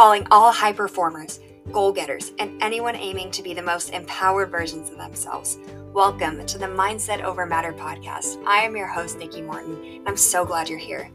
calling 0.00 0.26
all 0.30 0.50
high 0.50 0.72
performers, 0.72 1.40
goal 1.72 1.92
getters, 1.92 2.32
and 2.38 2.56
anyone 2.62 2.96
aiming 2.96 3.30
to 3.30 3.42
be 3.42 3.52
the 3.52 3.60
most 3.60 3.90
empowered 3.90 4.50
versions 4.50 4.88
of 4.88 4.96
themselves. 4.96 5.58
Welcome 5.92 6.46
to 6.46 6.56
the 6.56 6.64
Mindset 6.64 7.22
Over 7.22 7.44
Matter 7.44 7.74
podcast. 7.74 8.42
I 8.46 8.62
am 8.62 8.74
your 8.74 8.86
host, 8.86 9.18
Nikki 9.18 9.42
Morton, 9.42 9.74
and 9.84 10.08
I'm 10.08 10.16
so 10.16 10.46
glad 10.46 10.70
you're 10.70 10.78
here. 10.78 11.10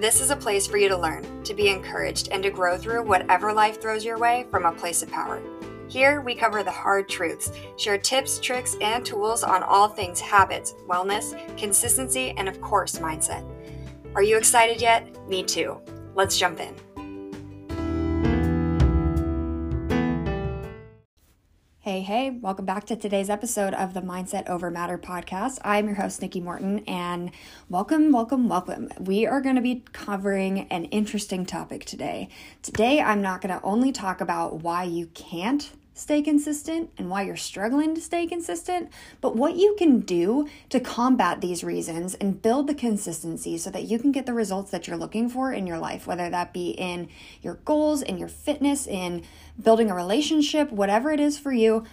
This 0.00 0.22
is 0.22 0.30
a 0.30 0.36
place 0.36 0.66
for 0.66 0.78
you 0.78 0.88
to 0.88 0.96
learn, 0.96 1.42
to 1.42 1.52
be 1.52 1.68
encouraged, 1.68 2.30
and 2.32 2.42
to 2.44 2.50
grow 2.50 2.78
through 2.78 3.02
whatever 3.02 3.52
life 3.52 3.78
throws 3.78 4.06
your 4.06 4.16
way 4.16 4.46
from 4.50 4.64
a 4.64 4.72
place 4.72 5.02
of 5.02 5.10
power. 5.10 5.42
Here, 5.90 6.22
we 6.22 6.34
cover 6.34 6.62
the 6.62 6.70
hard 6.70 7.10
truths, 7.10 7.52
share 7.76 7.98
tips, 7.98 8.38
tricks, 8.38 8.74
and 8.80 9.04
tools 9.04 9.42
on 9.42 9.62
all 9.62 9.88
things 9.88 10.18
habits, 10.18 10.74
wellness, 10.88 11.36
consistency, 11.58 12.30
and 12.38 12.48
of 12.48 12.58
course, 12.62 13.00
mindset. 13.00 13.46
Are 14.14 14.22
you 14.22 14.38
excited 14.38 14.80
yet? 14.80 15.06
Me 15.28 15.42
too. 15.42 15.78
Let's 16.14 16.38
jump 16.38 16.60
in. 16.60 16.74
Hey, 21.84 22.00
hey, 22.00 22.30
welcome 22.30 22.64
back 22.64 22.86
to 22.86 22.96
today's 22.96 23.28
episode 23.28 23.74
of 23.74 23.92
the 23.92 24.00
Mindset 24.00 24.48
Over 24.48 24.70
Matter 24.70 24.96
podcast. 24.96 25.58
I'm 25.62 25.84
your 25.84 25.96
host, 25.96 26.22
Nikki 26.22 26.40
Morton, 26.40 26.78
and 26.86 27.30
welcome, 27.68 28.10
welcome, 28.10 28.48
welcome. 28.48 28.88
We 28.98 29.26
are 29.26 29.42
going 29.42 29.56
to 29.56 29.60
be 29.60 29.84
covering 29.92 30.60
an 30.68 30.86
interesting 30.86 31.44
topic 31.44 31.84
today. 31.84 32.30
Today, 32.62 33.02
I'm 33.02 33.20
not 33.20 33.42
going 33.42 33.54
to 33.54 33.62
only 33.62 33.92
talk 33.92 34.22
about 34.22 34.62
why 34.62 34.84
you 34.84 35.08
can't 35.08 35.72
stay 35.94 36.20
consistent 36.20 36.90
and 36.98 37.08
why 37.08 37.22
you're 37.22 37.36
struggling 37.36 37.94
to 37.94 38.00
stay 38.00 38.26
consistent, 38.26 38.90
but 39.20 39.36
what 39.36 39.56
you 39.56 39.76
can 39.78 40.00
do 40.00 40.48
to 40.68 40.80
combat 40.80 41.40
these 41.40 41.62
reasons 41.62 42.14
and 42.14 42.42
build 42.42 42.66
the 42.66 42.74
consistency 42.74 43.56
so 43.56 43.70
that 43.70 43.84
you 43.84 43.98
can 43.98 44.10
get 44.10 44.26
the 44.26 44.34
results 44.34 44.72
that 44.72 44.86
you're 44.86 44.96
looking 44.96 45.28
for 45.28 45.52
in 45.52 45.66
your 45.66 45.78
life, 45.78 46.06
whether 46.06 46.28
that 46.28 46.52
be 46.52 46.70
in 46.70 47.08
your 47.40 47.54
goals, 47.64 48.02
in 48.02 48.18
your 48.18 48.28
fitness, 48.28 48.86
in 48.86 49.22
building 49.62 49.90
a 49.90 49.94
relationship, 49.94 50.70
whatever 50.72 51.12
it 51.12 51.20
is 51.20 51.38
for 51.38 51.52
you. 51.52 51.84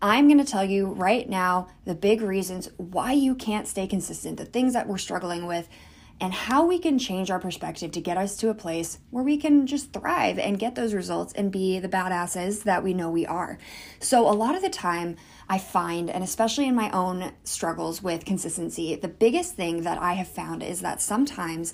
I'm 0.00 0.28
going 0.28 0.38
to 0.38 0.50
tell 0.50 0.64
you 0.64 0.86
right 0.86 1.28
now 1.28 1.68
the 1.84 1.94
big 1.94 2.22
reasons 2.22 2.70
why 2.78 3.12
you 3.12 3.34
can't 3.34 3.68
stay 3.68 3.86
consistent, 3.86 4.38
the 4.38 4.46
things 4.46 4.72
that 4.72 4.86
we're 4.86 4.96
struggling 4.96 5.46
with, 5.46 5.68
and 6.20 6.34
how 6.34 6.66
we 6.66 6.78
can 6.78 6.98
change 6.98 7.30
our 7.30 7.38
perspective 7.38 7.90
to 7.92 8.00
get 8.00 8.18
us 8.18 8.36
to 8.36 8.50
a 8.50 8.54
place 8.54 8.98
where 9.10 9.24
we 9.24 9.38
can 9.38 9.66
just 9.66 9.92
thrive 9.92 10.38
and 10.38 10.58
get 10.58 10.74
those 10.74 10.92
results 10.92 11.32
and 11.32 11.50
be 11.50 11.78
the 11.78 11.88
badasses 11.88 12.64
that 12.64 12.82
we 12.82 12.92
know 12.92 13.08
we 13.08 13.24
are. 13.24 13.58
So, 14.00 14.28
a 14.28 14.32
lot 14.32 14.54
of 14.54 14.62
the 14.62 14.68
time, 14.68 15.16
I 15.48 15.58
find, 15.58 16.10
and 16.10 16.22
especially 16.22 16.68
in 16.68 16.74
my 16.74 16.90
own 16.90 17.32
struggles 17.44 18.02
with 18.02 18.26
consistency, 18.26 18.94
the 18.96 19.08
biggest 19.08 19.54
thing 19.54 19.82
that 19.82 19.98
I 19.98 20.12
have 20.12 20.28
found 20.28 20.62
is 20.62 20.82
that 20.82 21.00
sometimes 21.00 21.72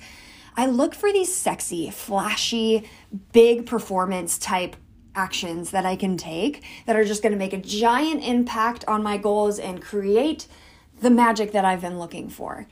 I 0.57 0.67
look 0.67 0.95
for 0.95 1.13
these 1.13 1.35
sexy, 1.35 1.91
flashy, 1.91 2.89
big 3.33 3.67
performance 3.67 4.39
type 4.39 4.77
actions 5.15 5.71
that 5.71 5.85
I 5.85 5.97
can 5.97 6.17
take 6.17 6.63
that 6.87 6.95
are 6.95 7.05
just 7.05 7.23
going 7.23 7.33
to 7.33 7.39
make 7.39 7.53
a 7.53 7.59
giant 7.59 8.23
impact 8.23 8.85
on 8.87 9.03
my 9.03 9.17
goals 9.17 9.59
and 9.59 9.83
create 9.83 10.47
the 11.01 11.11
magic 11.11 11.53
that 11.53 11.65
I've 11.65 11.81
been 11.81 11.99
looking 11.99 12.29
for. 12.29 12.67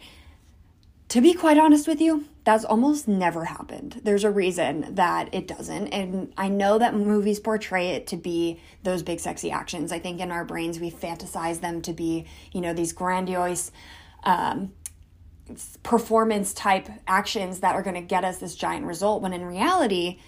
To 1.09 1.21
be 1.21 1.35
quite 1.35 1.59
honest 1.59 1.87
with 1.87 2.01
you, 2.01 2.25
that's 2.45 2.65
almost 2.65 3.07
never 3.07 3.45
happened. 3.45 4.01
There's 4.03 4.25
a 4.25 4.31
reason 4.31 4.95
that 4.97 5.33
it 5.33 5.47
doesn't. 5.47 5.89
And 5.89 6.33
I 6.37 6.49
know 6.49 6.79
that 6.79 6.95
movies 6.95 7.41
portray 7.41 7.91
it 7.91 8.07
to 8.09 8.17
be 8.17 8.61
those 8.83 9.03
big, 9.03 9.21
sexy 9.21 9.51
actions. 9.51 9.93
I 9.93 9.99
think 9.99 10.21
in 10.21 10.31
our 10.31 10.45
brains, 10.45 10.81
we 10.81 10.91
fantasize 10.91 11.61
them 11.61 11.83
to 11.83 11.93
be, 11.93 12.27
you 12.53 12.61
know, 12.61 12.75
these 12.75 12.93
grandiose, 12.93 13.71
um, 14.25 14.73
performance 15.83 16.55
type 16.55 16.89
actions 17.07 17.61
that 17.61 17.75
are 17.75 17.83
going 17.83 17.95
to 17.95 18.01
get 18.01 18.25
us 18.25 18.39
this 18.39 18.55
giant 18.55 18.87
result 18.87 19.21
when 19.21 19.33
in 19.33 19.45
reality 19.45 20.19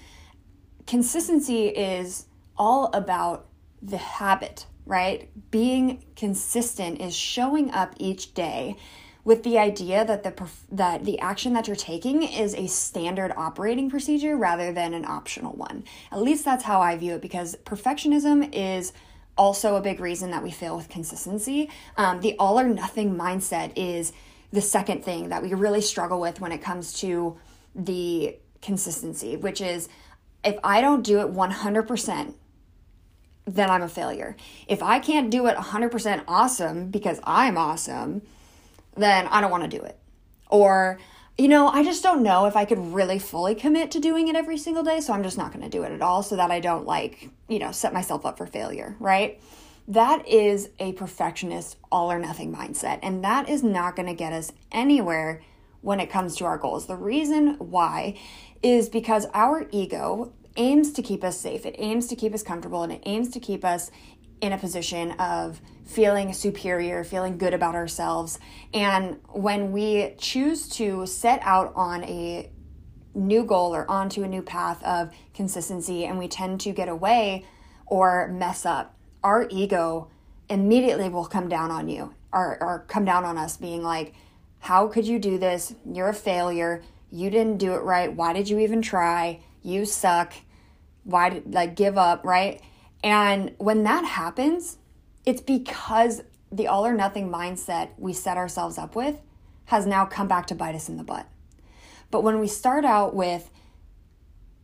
consistency 0.87 1.69
is 1.69 2.27
all 2.57 2.91
about 2.93 3.47
the 3.81 3.97
habit 3.97 4.67
right 4.85 5.31
being 5.51 6.05
consistent 6.17 7.01
is 7.01 7.17
showing 7.17 7.71
up 7.71 7.95
each 7.99 8.35
day 8.35 8.77
with 9.27 9.43
the 9.43 9.59
idea 9.59 10.05
that 10.05 10.23
the 10.23 10.49
that 10.71 11.05
the 11.05 11.19
action 11.19 11.53
that 11.53 11.67
you're 11.67 11.75
taking 11.75 12.23
is 12.23 12.55
a 12.55 12.69
standard 12.69 13.33
operating 13.37 13.91
procedure 13.91 14.37
rather 14.37 14.73
than 14.73 14.95
an 14.95 15.05
optional 15.05 15.53
one. 15.53 15.83
At 16.13 16.23
least 16.23 16.45
that's 16.45 16.63
how 16.63 16.81
I 16.81 16.97
view 16.97 17.15
it 17.15 17.23
because 17.23 17.57
perfectionism 17.65 18.49
is 18.53 18.93
also 19.37 19.75
a 19.75 19.81
big 19.81 19.99
reason 19.99 20.31
that 20.31 20.45
we 20.45 20.53
fail 20.53 20.77
with 20.77 20.89
consistency. 20.89 21.69
Um, 21.97 22.21
the 22.21 22.37
all 22.39 22.61
or 22.61 22.69
nothing 22.69 23.17
mindset 23.17 23.73
is 23.75 24.13
the 24.53 24.63
second 24.63 25.05
thing 25.05 25.29
that 25.31 25.43
we 25.43 25.53
really 25.55 25.81
struggle 25.81 26.21
with 26.21 26.41
when 26.41 26.53
it 26.53 26.63
comes 26.63 26.93
to 27.01 27.37
the 27.75 28.37
consistency, 28.63 29.37
which 29.37 29.61
is 29.61 29.89
if 30.45 30.57
I 30.63 30.81
don't 30.81 31.03
do 31.03 31.19
it 31.19 31.33
100%, 31.33 32.35
then 33.45 33.71
I'm 33.71 33.83
a 33.83 33.89
failure. 33.89 34.37
If 34.69 34.85
I 34.85 35.01
can't 35.01 35.31
do 35.31 35.49
it 35.49 35.57
100% 35.57 36.23
awesome 36.29 36.91
because 36.91 37.19
I'm 37.25 37.59
awesome, 37.59 38.23
then 38.97 39.27
I 39.29 39.41
don't 39.41 39.51
want 39.51 39.71
to 39.71 39.79
do 39.79 39.85
it. 39.85 39.99
Or, 40.49 40.99
you 41.39 41.49
know, 41.49 41.69
I 41.69 41.85
just 41.85 42.03
don't 42.03 42.23
know 42.23 42.47
if 42.47 42.57
I 42.57 42.65
could 42.65 42.79
really 42.79 43.19
fully 43.19 43.55
commit 43.55 43.91
to 43.93 44.01
doing 44.01 44.29
it 44.29 44.37
every 44.37 44.57
single 44.57 44.83
day, 44.83 45.01
so 45.01 45.13
I'm 45.13 45.23
just 45.23 45.37
not 45.37 45.53
going 45.53 45.65
to 45.65 45.69
do 45.69 45.83
it 45.83 45.93
at 45.93 46.03
all 46.03 46.23
so 46.23 46.37
that 46.37 46.51
I 46.51 46.61
don't 46.61 46.87
like, 46.87 47.31
you 47.49 47.59
know, 47.59 47.73
set 47.73 47.93
myself 47.93 48.25
up 48.25 48.39
for 48.39 48.47
failure, 48.47 48.97
right? 49.01 49.41
That 49.89 50.27
is 50.27 50.71
a 50.79 50.93
perfectionist 50.93 51.77
all 51.93 52.11
or 52.11 52.19
nothing 52.19 52.55
mindset, 52.55 53.01
and 53.03 53.23
that 53.23 53.49
is 53.49 53.63
not 53.63 53.97
going 53.97 54.09
to 54.09 54.15
get 54.15 54.33
us 54.33 54.53
anywhere 54.73 55.43
when 55.81 56.01
it 56.01 56.11
comes 56.11 56.37
to 56.37 56.45
our 56.45 56.59
goals. 56.59 56.87
The 56.87 56.97
reason 56.97 57.55
why 57.59 58.19
is 58.63 58.89
because 58.89 59.27
our 59.35 59.69
ego 59.71 60.33
aims 60.57 60.93
to 60.95 61.03
keep 61.03 61.23
us 61.23 61.39
safe, 61.39 61.67
it 61.67 61.77
aims 61.79 62.07
to 62.09 62.17
keep 62.17 62.35
us 62.35 62.43
comfortable, 62.43 62.83
and 62.83 62.93
it 62.93 63.03
aims 63.05 63.29
to 63.31 63.41
keep 63.41 63.65
us 63.65 63.91
in 64.41 64.53
a 64.53 64.59
position 64.59 65.13
of 65.13 65.61
feeling 65.85 66.33
superior, 66.33 67.05
feeling 67.05 67.39
good 67.39 67.55
about 67.55 67.75
ourselves. 67.75 68.39
And 68.75 69.19
when 69.29 69.73
we 69.73 70.15
choose 70.19 70.69
to 70.71 71.07
set 71.07 71.41
out 71.43 71.73
on 71.77 72.05
a 72.05 72.51
new 73.15 73.45
goal 73.45 73.75
or 73.75 73.91
onto 73.91 74.23
a 74.23 74.29
new 74.29 74.43
path 74.43 74.83
of 74.83 75.11
consistency 75.33 76.05
and 76.05 76.19
we 76.19 76.29
tend 76.29 76.61
to 76.61 76.73
get 76.73 76.89
away 76.89 77.47
or 77.87 78.29
mess 78.29 78.67
up, 78.67 78.97
our 79.23 79.47
ego 79.51 80.11
immediately 80.49 81.09
will 81.09 81.25
come 81.25 81.49
down 81.49 81.71
on 81.71 81.89
you 81.89 82.15
or, 82.33 82.59
or 82.61 82.85
come 82.89 83.05
down 83.05 83.25
on 83.25 83.39
us, 83.39 83.57
being 83.57 83.83
like, 83.83 84.15
How 84.61 84.89
could 84.89 85.07
you 85.07 85.19
do 85.19 85.39
this? 85.39 85.75
You're 85.91 86.11
a 86.11 86.15
failure. 86.15 86.83
You 87.11 87.31
didn't 87.31 87.59
do 87.59 87.75
it 87.75 87.83
right. 87.83 88.13
Why 88.13 88.33
did 88.33 88.49
you 88.49 88.59
even 88.59 88.83
try? 88.83 89.41
You 89.63 89.87
suck. 89.87 90.35
Why 91.05 91.31
did, 91.31 91.55
like, 91.55 91.77
give 91.77 91.97
up, 91.97 92.25
right? 92.25 92.61
And 93.03 93.55
when 93.59 93.85
that 93.85 94.05
happens, 94.05 94.79
it's 95.25 95.41
because 95.41 96.23
the 96.51 96.67
all 96.67 96.87
or 96.87 96.95
nothing 96.95 97.29
mindset 97.31 97.91
we 97.99 98.13
set 98.13 98.37
ourselves 98.37 98.79
up 98.79 98.95
with 98.95 99.21
has 99.67 99.87
now 99.87 100.07
come 100.07 100.29
back 100.29 100.47
to 100.47 100.55
bite 100.55 100.75
us 100.75 100.89
in 100.89 100.97
the 100.97 101.05
butt. 101.05 101.27
But 102.11 102.23
when 102.23 102.39
we 102.39 102.47
start 102.47 102.85
out 102.85 103.15
with 103.15 103.51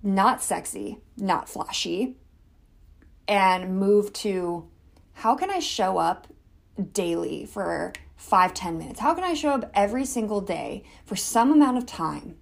not 0.02 0.42
sexy, 0.42 0.98
not 1.16 1.48
flashy, 1.48 2.16
and 3.28 3.78
move 3.78 4.12
to 4.12 4.68
how 5.14 5.34
can 5.34 5.50
I 5.50 5.58
show 5.58 5.98
up 5.98 6.26
daily 6.92 7.44
for 7.44 7.92
five, 8.16 8.54
ten 8.54 8.78
minutes? 8.78 9.00
How 9.00 9.14
can 9.14 9.24
I 9.24 9.34
show 9.34 9.50
up 9.50 9.70
every 9.74 10.04
single 10.04 10.40
day 10.40 10.84
for 11.04 11.16
some 11.16 11.52
amount 11.52 11.78
of 11.78 11.86
time 11.86 12.36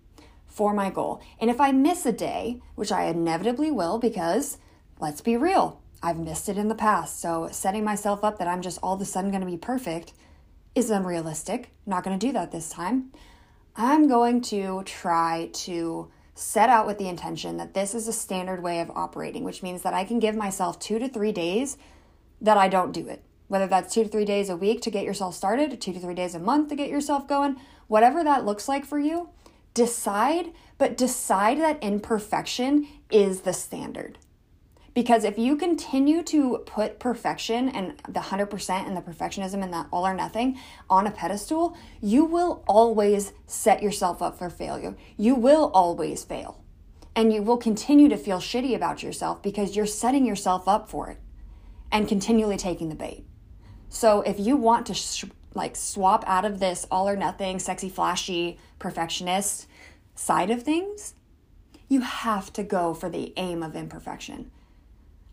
for 0.47 0.73
my 0.73 0.91
goal? 0.91 1.23
And 1.39 1.51
if 1.51 1.61
I 1.61 1.73
miss 1.73 2.07
a 2.07 2.13
day, 2.13 2.61
which 2.75 2.93
I 2.93 3.05
inevitably 3.05 3.71
will 3.71 3.99
because 3.99 4.59
let's 5.01 5.21
be 5.21 5.37
real, 5.37 5.81
I've 6.03 6.19
missed 6.19 6.49
it 6.49 6.59
in 6.59 6.69
the 6.69 6.75
past. 6.75 7.21
So 7.21 7.49
setting 7.51 7.85
myself 7.85 8.25
up 8.25 8.39
that 8.39 8.49
I'm 8.49 8.63
just 8.63 8.79
all 8.83 8.95
of 8.95 9.01
a 9.01 9.05
sudden 9.05 9.31
going 9.31 9.43
to 9.43 9.47
be 9.47 9.57
perfect 9.57 10.13
is 10.75 10.91
unrealistic. 10.91 11.71
Not 11.87 12.05
going 12.05 12.19
to 12.19 12.27
do 12.27 12.33
that 12.33 12.53
this 12.53 12.71
time. 12.71 13.11
I'm 13.77 14.09
going 14.09 14.41
to 14.43 14.83
try 14.85 15.51
to 15.53 16.11
set 16.35 16.71
out 16.71 16.87
with 16.87 16.99
the 16.99 17.09
intention 17.09 17.57
that 17.59 17.75
this 17.75 17.95
is 17.95 18.09
a 18.09 18.13
standard 18.13 18.63
way 18.63 18.81
of 18.81 18.91
operating, 18.91 19.45
which 19.45 19.63
means 19.63 19.83
that 19.83 19.95
I 19.95 20.05
can 20.05 20.19
give 20.19 20.35
myself 20.35 20.79
two 20.79 20.99
to 20.99 21.09
three 21.09 21.33
days 21.33 21.77
that 22.41 22.57
I 22.57 22.69
don't 22.69 22.93
do 22.93 23.07
it. 23.09 23.23
Whether 23.49 23.67
that's 23.67 23.93
two 23.93 24.05
to 24.05 24.09
three 24.09 24.25
days 24.25 24.49
a 24.49 24.57
week 24.57 24.81
to 24.83 24.91
get 24.91 25.05
yourself 25.05 25.35
started, 25.35 25.81
two 25.81 25.93
to 25.93 26.01
three 26.01 26.15
days 26.15 26.35
a 26.35 26.39
month 26.39 26.69
to 26.69 26.77
get 26.77 26.89
yourself 26.89 27.29
going, 27.29 27.57
whatever 27.89 28.25
that 28.25 28.45
looks 28.45 28.69
like 28.69 28.85
for 28.85 28.99
you, 28.99 29.29
decide, 29.75 30.53
but 30.79 30.97
decide 30.97 31.59
that 31.59 31.83
imperfection 31.83 32.87
is 33.11 33.43
the 33.43 33.53
standard. 33.53 34.19
Because 34.93 35.23
if 35.25 35.39
you 35.39 35.57
continue 35.57 36.23
to 36.25 36.59
put 36.67 36.99
perfection 36.99 37.69
and 37.69 38.01
the 38.09 38.21
100% 38.21 38.87
and 38.87 38.97
the 38.97 39.01
perfectionism 39.01 39.63
and 39.63 39.73
that 39.73 39.87
all 39.93 40.07
or 40.07 40.15
nothing 40.15 40.59
on 40.89 41.07
a 41.07 41.11
pedestal, 41.11 41.77
you 42.01 42.25
will 42.25 42.65
always 42.67 43.33
set 43.47 43.83
yourself 43.83 44.21
up 44.21 44.37
for 44.37 44.51
failure. 44.51 44.97
You 45.17 45.37
will 45.37 45.71
always 45.73 46.25
fail. 46.25 46.65
And 47.15 47.33
you 47.33 47.43
will 47.43 47.57
continue 47.57 48.09
to 48.09 48.17
feel 48.17 48.39
shitty 48.39 48.75
about 48.75 49.03
yourself 49.03 49.43
because 49.43 49.77
you're 49.77 49.87
setting 49.87 50.25
yourself 50.25 50.67
up 50.67 50.89
for 50.89 51.11
it 51.11 51.19
and 51.93 52.09
continually 52.09 52.57
taking 52.57 52.89
the 52.89 52.95
bait. 52.95 53.25
So 53.89 54.23
if 54.23 54.39
you 54.39 54.57
want 54.57 54.87
to 54.87 54.95
sh- 54.95 55.25
like 55.55 55.77
swap 55.77 56.25
out 56.27 56.45
of 56.45 56.61
this 56.61 56.87
all 56.91 57.09
or 57.09 57.17
nothing, 57.17 57.59
sexy, 57.59 57.89
flashy, 57.89 58.59
perfectionist 58.79 59.67
side 60.15 60.51
of 60.51 60.63
things, 60.63 61.15
you 61.89 62.01
have 62.01 62.53
to 62.53 62.63
go 62.63 62.95
for 62.95 63.09
the 63.09 63.33
aim 63.37 63.63
of 63.63 63.75
imperfection. 63.75 64.51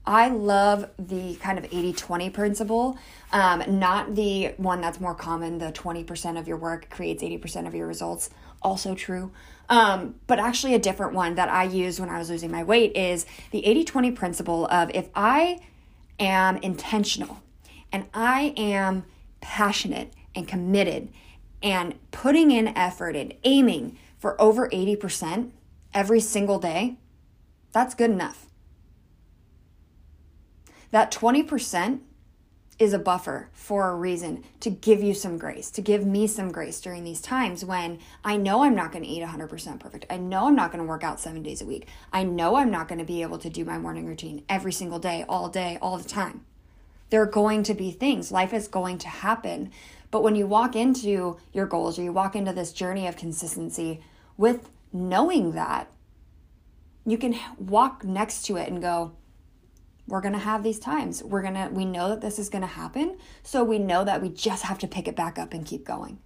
I 0.08 0.30
love 0.30 0.90
the 0.98 1.36
kind 1.36 1.60
of 1.60 1.66
80 1.66 1.92
20 1.92 2.30
principle, 2.30 2.98
um, 3.34 3.62
not 3.68 4.16
the 4.16 4.54
one 4.56 4.80
that's 4.80 5.02
more 5.02 5.14
common, 5.14 5.58
the 5.58 5.74
20% 5.74 6.40
of 6.40 6.48
your 6.48 6.56
work 6.56 6.90
creates 6.90 7.22
80% 7.22 7.68
of 7.68 7.76
your 7.76 7.86
results. 7.86 8.30
Also 8.62 8.96
true. 8.96 9.32
Um, 9.70 10.16
but 10.26 10.40
actually, 10.40 10.74
a 10.74 10.80
different 10.80 11.14
one 11.14 11.36
that 11.36 11.50
I 11.50 11.66
used 11.66 12.00
when 12.00 12.10
I 12.10 12.18
was 12.18 12.30
losing 12.30 12.50
my 12.50 12.64
weight 12.64 12.96
is 12.96 13.26
the 13.52 13.66
80 13.66 13.84
20 13.84 14.12
principle 14.12 14.66
of 14.68 14.90
if 14.94 15.10
I 15.14 15.60
am 16.20 16.56
intentional 16.58 17.44
and 17.92 18.06
I 18.14 18.54
am 18.56 19.04
passionate 19.42 20.14
and 20.34 20.48
committed 20.48 21.10
and 21.62 21.96
putting 22.12 22.50
in 22.50 22.70
effort 22.70 23.16
and 23.18 23.34
aiming 23.44 23.98
for 24.18 24.42
over 24.42 24.70
80% 24.70 25.52
every 25.94 26.22
single 26.22 26.60
day, 26.60 26.96
that's 27.74 27.94
good 27.94 28.10
enough 28.10 28.48
that 30.92 31.12
20% 31.12 32.00
is 32.80 32.94
a 32.94 33.00
buffer 33.00 33.50
for 33.54 33.90
a 33.90 33.96
reason 33.96 34.44
to 34.60 34.70
give 34.70 35.02
you 35.02 35.14
some 35.14 35.38
grace, 35.38 35.72
to 35.72 35.82
give 35.82 36.06
me 36.06 36.28
some 36.28 36.52
grace 36.52 36.80
during 36.80 37.04
these 37.04 37.22
times 37.22 37.66
when 37.66 37.98
I 38.24 38.38
know 38.38 38.64
I'm 38.64 38.76
not 38.76 38.92
going 38.92 39.04
to 39.04 39.10
eat 39.10 39.24
100% 39.24 39.80
perfect. 39.80 40.06
I 40.10 40.18
know 40.18 40.48
I'm 40.48 40.56
not 40.56 40.72
going 40.72 40.84
to 40.84 40.88
work 40.88 41.04
out 41.04 41.20
seven 41.20 41.42
days 41.42 41.62
a 41.62 41.66
week. 41.66 41.88
I 42.14 42.24
know 42.24 42.56
I'm 42.56 42.70
not 42.70 42.88
going 42.88 43.00
to 43.00 43.06
be 43.06 43.24
able 43.24 43.40
to 43.40 43.50
do 43.50 43.66
my 43.66 43.80
morning 43.80 44.06
routine 44.06 44.44
every 44.48 44.72
single 44.72 45.00
day, 45.00 45.26
all 45.28 45.50
day, 45.50 45.80
all 45.82 45.98
the 45.98 46.08
time. 46.08 46.46
There 47.10 47.22
are 47.22 47.28
going 47.28 47.64
to 47.64 47.74
be 47.74 47.92
things, 47.92 48.32
life 48.32 48.54
is 48.54 48.68
going 48.68 49.00
to 49.00 49.08
happen. 49.08 49.72
But 50.12 50.24
when 50.24 50.36
you 50.36 50.46
walk 50.46 50.76
into 50.76 51.38
your 51.54 51.66
goals 51.66 51.98
or 51.98 52.04
you 52.04 52.14
walk 52.14 52.36
into 52.36 52.54
this 52.54 52.72
journey 52.72 53.08
of 53.08 53.18
consistency 53.18 54.02
with 54.38 54.70
knowing 54.94 55.54
that, 55.54 55.90
you 57.06 57.18
can 57.18 57.36
walk 57.58 58.04
next 58.04 58.46
to 58.46 58.58
it 58.58 58.70
and 58.70 58.82
go, 58.82 59.14
we're 60.08 60.22
going 60.22 60.34
to 60.34 60.40
have 60.40 60.64
these 60.64 60.80
times. 60.80 61.22
We're 61.24 61.42
going 61.42 61.54
to 61.56 61.70
we 61.72 61.86
know 61.86 62.10
that 62.10 62.22
this 62.22 62.40
is 62.40 62.50
going 62.50 62.62
to 62.62 62.68
happen, 62.68 63.18
so 63.44 63.64
we 63.64 63.78
know 63.78 64.04
that 64.04 64.22
we 64.22 64.30
just 64.30 64.64
have 64.64 64.80
to 64.80 64.88
pick 64.88 65.08
it 65.08 65.16
back 65.16 65.38
up 65.38 65.54
and 65.54 65.66
keep 65.66 65.86
going. 65.86 66.20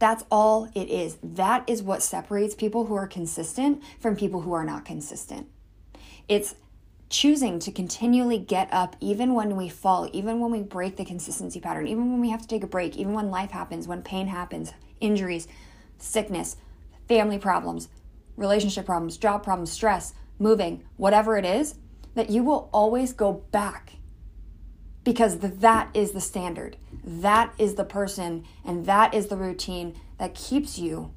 That's 0.00 0.24
all 0.30 0.68
it 0.74 0.88
is. 0.88 1.18
That 1.22 1.68
is 1.68 1.82
what 1.82 2.02
separates 2.02 2.54
people 2.54 2.86
who 2.86 2.94
are 2.94 3.06
consistent 3.06 3.82
from 4.00 4.16
people 4.16 4.40
who 4.40 4.52
are 4.52 4.64
not 4.64 4.84
consistent. 4.84 5.46
It's 6.26 6.54
choosing 7.10 7.58
to 7.58 7.72
continually 7.72 8.38
get 8.38 8.72
up 8.72 8.96
even 9.00 9.34
when 9.34 9.56
we 9.56 9.68
fall, 9.68 10.08
even 10.12 10.40
when 10.40 10.50
we 10.50 10.62
break 10.62 10.96
the 10.96 11.04
consistency 11.04 11.60
pattern, 11.60 11.86
even 11.86 12.10
when 12.10 12.20
we 12.20 12.30
have 12.30 12.40
to 12.40 12.48
take 12.48 12.62
a 12.62 12.68
break, 12.68 12.96
even 12.96 13.12
when 13.12 13.30
life 13.30 13.50
happens, 13.50 13.86
when 13.86 14.00
pain 14.00 14.28
happens, 14.28 14.72
injuries, 15.00 15.46
sickness, 15.98 16.56
family 17.06 17.38
problems, 17.38 17.88
relationship 18.36 18.86
problems, 18.86 19.18
job 19.18 19.42
problems, 19.42 19.70
stress, 19.70 20.14
moving, 20.38 20.82
whatever 20.96 21.36
it 21.36 21.44
is, 21.44 21.74
that 22.14 22.30
you 22.30 22.42
will 22.42 22.68
always 22.72 23.12
go 23.12 23.32
back 23.32 23.94
because 25.04 25.38
that 25.38 25.88
is 25.94 26.12
the 26.12 26.20
standard. 26.20 26.76
That 27.04 27.54
is 27.58 27.74
the 27.74 27.84
person 27.84 28.44
and 28.64 28.86
that 28.86 29.14
is 29.14 29.28
the 29.28 29.36
routine 29.36 29.98
that 30.18 30.34
keeps 30.34 30.78
you 30.78 31.12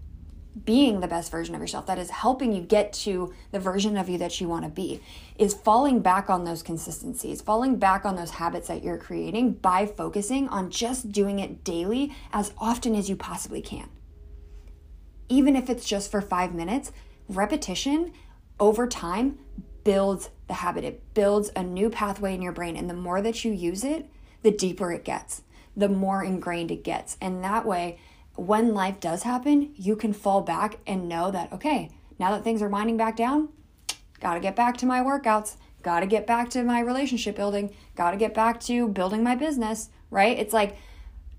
being 0.65 0.99
the 0.99 1.07
best 1.07 1.31
version 1.31 1.55
of 1.55 1.61
yourself 1.61 1.87
that 1.87 1.97
is 1.97 2.11
helping 2.11 2.53
you 2.53 2.61
get 2.61 2.93
to 2.93 3.33
the 3.51 3.59
version 3.59 3.97
of 3.97 4.07
you 4.07 4.19
that 4.19 4.39
you 4.39 4.47
want 4.47 4.63
to 4.63 4.69
be 4.69 5.01
is 5.35 5.53
falling 5.53 5.99
back 5.99 6.29
on 6.29 6.43
those 6.43 6.61
consistencies 6.61 7.41
falling 7.41 7.77
back 7.77 8.05
on 8.05 8.15
those 8.15 8.29
habits 8.31 8.67
that 8.67 8.83
you're 8.83 8.97
creating 8.97 9.51
by 9.51 9.85
focusing 9.85 10.47
on 10.49 10.69
just 10.69 11.11
doing 11.11 11.39
it 11.39 11.63
daily 11.63 12.15
as 12.31 12.53
often 12.59 12.93
as 12.93 13.09
you 13.09 13.15
possibly 13.15 13.61
can 13.61 13.89
even 15.27 15.55
if 15.55 15.71
it's 15.71 15.85
just 15.85 16.11
for 16.11 16.21
5 16.21 16.53
minutes 16.53 16.91
repetition 17.27 18.13
over 18.59 18.87
time 18.87 19.39
builds 19.83 20.29
the 20.47 20.55
habit. 20.55 20.83
It 20.83 21.13
builds 21.13 21.51
a 21.55 21.63
new 21.63 21.89
pathway 21.89 22.33
in 22.33 22.41
your 22.41 22.51
brain. 22.51 22.75
And 22.77 22.89
the 22.89 22.93
more 22.93 23.21
that 23.21 23.43
you 23.43 23.51
use 23.51 23.83
it, 23.83 24.09
the 24.41 24.51
deeper 24.51 24.91
it 24.91 25.05
gets, 25.05 25.41
the 25.75 25.89
more 25.89 26.23
ingrained 26.23 26.71
it 26.71 26.83
gets. 26.83 27.17
And 27.21 27.43
that 27.43 27.65
way, 27.65 27.97
when 28.35 28.73
life 28.73 28.99
does 28.99 29.23
happen, 29.23 29.71
you 29.75 29.95
can 29.95 30.13
fall 30.13 30.41
back 30.41 30.79
and 30.87 31.07
know 31.07 31.31
that, 31.31 31.51
okay, 31.53 31.91
now 32.19 32.31
that 32.31 32.43
things 32.43 32.61
are 32.61 32.69
winding 32.69 32.97
back 32.97 33.15
down, 33.15 33.49
got 34.19 34.35
to 34.35 34.39
get 34.39 34.55
back 34.55 34.77
to 34.77 34.85
my 34.85 34.99
workouts, 34.99 35.55
got 35.81 35.99
to 35.99 36.07
get 36.07 36.25
back 36.25 36.49
to 36.51 36.63
my 36.63 36.79
relationship 36.79 37.35
building, 37.35 37.75
got 37.95 38.11
to 38.11 38.17
get 38.17 38.33
back 38.33 38.59
to 38.61 38.87
building 38.87 39.23
my 39.23 39.35
business, 39.35 39.89
right? 40.09 40.37
It's 40.37 40.53
like, 40.53 40.77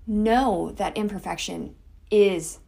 know 0.07 0.71
that 0.77 0.95
imperfection 0.95 1.75
is 2.11 2.59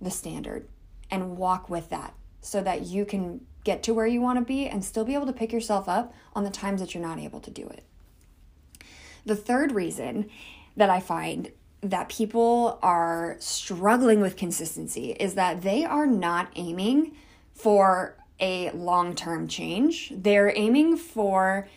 the 0.00 0.10
standard 0.10 0.68
and 1.10 1.36
walk 1.36 1.68
with 1.68 1.90
that 1.90 2.14
so 2.40 2.62
that 2.62 2.86
you 2.86 3.04
can 3.04 3.40
get 3.64 3.82
to 3.82 3.94
where 3.94 4.06
you 4.06 4.20
want 4.20 4.38
to 4.38 4.44
be 4.44 4.66
and 4.66 4.84
still 4.84 5.04
be 5.04 5.14
able 5.14 5.26
to 5.26 5.32
pick 5.32 5.52
yourself 5.52 5.88
up 5.88 6.14
on 6.34 6.44
the 6.44 6.50
times 6.50 6.80
that 6.80 6.94
you're 6.94 7.02
not 7.02 7.18
able 7.18 7.40
to 7.40 7.50
do 7.50 7.66
it. 7.66 7.82
The 9.26 9.36
third 9.36 9.72
reason 9.72 10.28
that 10.76 10.90
I 10.90 11.00
find 11.00 11.50
that 11.80 12.08
people 12.08 12.78
are 12.82 13.36
struggling 13.40 14.20
with 14.20 14.36
consistency 14.36 15.12
is 15.12 15.34
that 15.34 15.62
they 15.62 15.84
are 15.84 16.06
not 16.06 16.48
aiming 16.56 17.14
for 17.52 18.16
a 18.40 18.70
long 18.70 19.14
term 19.14 19.48
change. 19.48 20.12
They're 20.14 20.52
aiming 20.54 20.96
for 20.96 21.68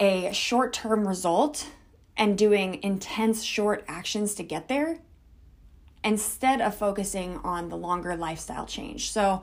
a 0.00 0.32
short 0.32 0.72
term 0.72 1.06
result 1.06 1.68
and 2.16 2.38
doing 2.38 2.82
intense 2.82 3.42
short 3.42 3.84
actions 3.88 4.34
to 4.34 4.42
get 4.42 4.68
there 4.68 4.98
instead 6.02 6.60
of 6.60 6.74
focusing 6.74 7.38
on 7.38 7.68
the 7.68 7.76
longer 7.76 8.16
lifestyle 8.16 8.66
change. 8.66 9.10
So, 9.10 9.42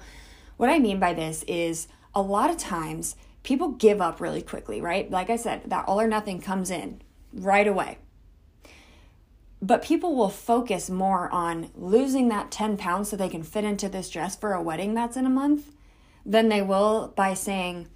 what 0.61 0.69
I 0.69 0.77
mean 0.77 0.99
by 0.99 1.15
this 1.15 1.41
is 1.47 1.87
a 2.13 2.21
lot 2.21 2.51
of 2.51 2.57
times 2.59 3.15
people 3.41 3.69
give 3.69 3.99
up 3.99 4.21
really 4.21 4.43
quickly, 4.43 4.79
right? 4.79 5.09
Like 5.09 5.31
I 5.31 5.35
said, 5.35 5.63
that 5.65 5.87
all 5.87 5.99
or 5.99 6.05
nothing 6.05 6.39
comes 6.39 6.69
in 6.69 7.01
right 7.33 7.67
away. 7.67 7.97
But 9.59 9.81
people 9.81 10.15
will 10.15 10.29
focus 10.29 10.87
more 10.87 11.33
on 11.33 11.71
losing 11.73 12.27
that 12.27 12.51
10 12.51 12.77
pounds 12.77 13.09
so 13.09 13.15
they 13.17 13.27
can 13.27 13.41
fit 13.41 13.63
into 13.63 13.89
this 13.89 14.07
dress 14.07 14.35
for 14.35 14.53
a 14.53 14.61
wedding 14.61 14.93
that's 14.93 15.17
in 15.17 15.25
a 15.25 15.31
month 15.31 15.73
than 16.23 16.49
they 16.49 16.61
will 16.61 17.11
by 17.15 17.33
saying, 17.33 17.87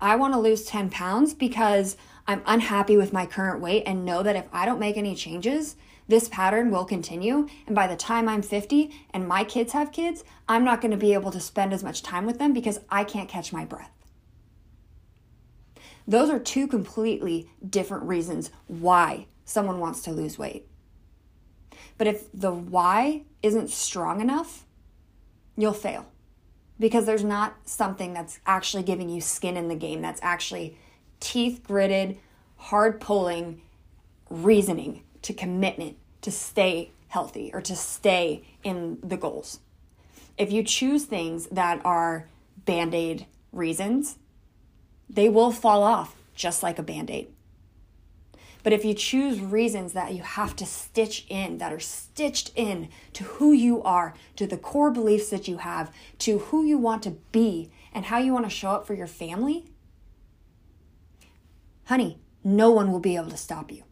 I 0.00 0.16
want 0.16 0.34
to 0.34 0.40
lose 0.40 0.64
10 0.64 0.90
pounds 0.90 1.34
because 1.34 1.96
I'm 2.26 2.42
unhappy 2.46 2.96
with 2.96 3.12
my 3.12 3.26
current 3.26 3.60
weight 3.60 3.84
and 3.86 4.04
know 4.04 4.24
that 4.24 4.34
if 4.34 4.48
I 4.52 4.66
don't 4.66 4.80
make 4.80 4.96
any 4.96 5.14
changes, 5.14 5.76
this 6.08 6.28
pattern 6.28 6.70
will 6.70 6.84
continue. 6.84 7.48
And 7.66 7.74
by 7.74 7.86
the 7.86 7.96
time 7.96 8.28
I'm 8.28 8.42
50 8.42 8.90
and 9.10 9.26
my 9.26 9.44
kids 9.44 9.72
have 9.72 9.92
kids, 9.92 10.24
I'm 10.48 10.64
not 10.64 10.80
going 10.80 10.92
to 10.92 10.96
be 10.96 11.14
able 11.14 11.32
to 11.32 11.40
spend 11.40 11.72
as 11.72 11.82
much 11.82 12.02
time 12.02 12.26
with 12.26 12.38
them 12.38 12.52
because 12.52 12.80
I 12.90 13.04
can't 13.04 13.28
catch 13.28 13.52
my 13.52 13.64
breath. 13.64 13.90
Those 16.06 16.30
are 16.30 16.38
two 16.38 16.68
completely 16.68 17.50
different 17.68 18.04
reasons 18.04 18.50
why 18.68 19.26
someone 19.44 19.80
wants 19.80 20.02
to 20.02 20.12
lose 20.12 20.38
weight. 20.38 20.68
But 21.98 22.06
if 22.06 22.30
the 22.32 22.52
why 22.52 23.22
isn't 23.42 23.70
strong 23.70 24.20
enough, 24.20 24.64
you'll 25.56 25.72
fail 25.72 26.06
because 26.78 27.06
there's 27.06 27.24
not 27.24 27.56
something 27.64 28.12
that's 28.12 28.38
actually 28.46 28.82
giving 28.82 29.08
you 29.08 29.20
skin 29.20 29.56
in 29.56 29.68
the 29.68 29.74
game, 29.74 30.02
that's 30.02 30.20
actually 30.22 30.78
teeth 31.20 31.62
gritted, 31.64 32.18
hard 32.56 33.00
pulling 33.00 33.62
reasoning 34.28 35.02
to 35.26 35.34
commitment 35.34 35.96
to 36.22 36.30
stay 36.30 36.92
healthy 37.08 37.50
or 37.52 37.60
to 37.60 37.74
stay 37.74 38.42
in 38.62 38.96
the 39.02 39.16
goals. 39.16 39.58
If 40.38 40.52
you 40.52 40.62
choose 40.62 41.04
things 41.04 41.46
that 41.48 41.84
are 41.84 42.28
band 42.64 42.94
aid 42.94 43.26
reasons, 43.50 44.18
they 45.10 45.28
will 45.28 45.50
fall 45.50 45.82
off 45.82 46.14
just 46.36 46.62
like 46.62 46.78
a 46.78 46.82
band 46.82 47.10
aid. 47.10 47.26
But 48.62 48.72
if 48.72 48.84
you 48.84 48.94
choose 48.94 49.40
reasons 49.40 49.94
that 49.94 50.14
you 50.14 50.22
have 50.22 50.54
to 50.56 50.66
stitch 50.66 51.26
in, 51.28 51.58
that 51.58 51.72
are 51.72 51.80
stitched 51.80 52.52
in 52.54 52.88
to 53.12 53.24
who 53.24 53.52
you 53.52 53.82
are, 53.82 54.14
to 54.36 54.46
the 54.46 54.56
core 54.56 54.92
beliefs 54.92 55.30
that 55.30 55.48
you 55.48 55.58
have, 55.58 55.92
to 56.18 56.38
who 56.38 56.64
you 56.64 56.78
want 56.78 57.02
to 57.04 57.16
be, 57.32 57.70
and 57.92 58.06
how 58.06 58.18
you 58.18 58.32
want 58.32 58.44
to 58.44 58.50
show 58.50 58.70
up 58.70 58.86
for 58.86 58.94
your 58.94 59.06
family, 59.06 59.64
honey, 61.84 62.18
no 62.44 62.70
one 62.70 62.92
will 62.92 63.00
be 63.00 63.16
able 63.16 63.30
to 63.30 63.36
stop 63.36 63.72
you. 63.72 63.82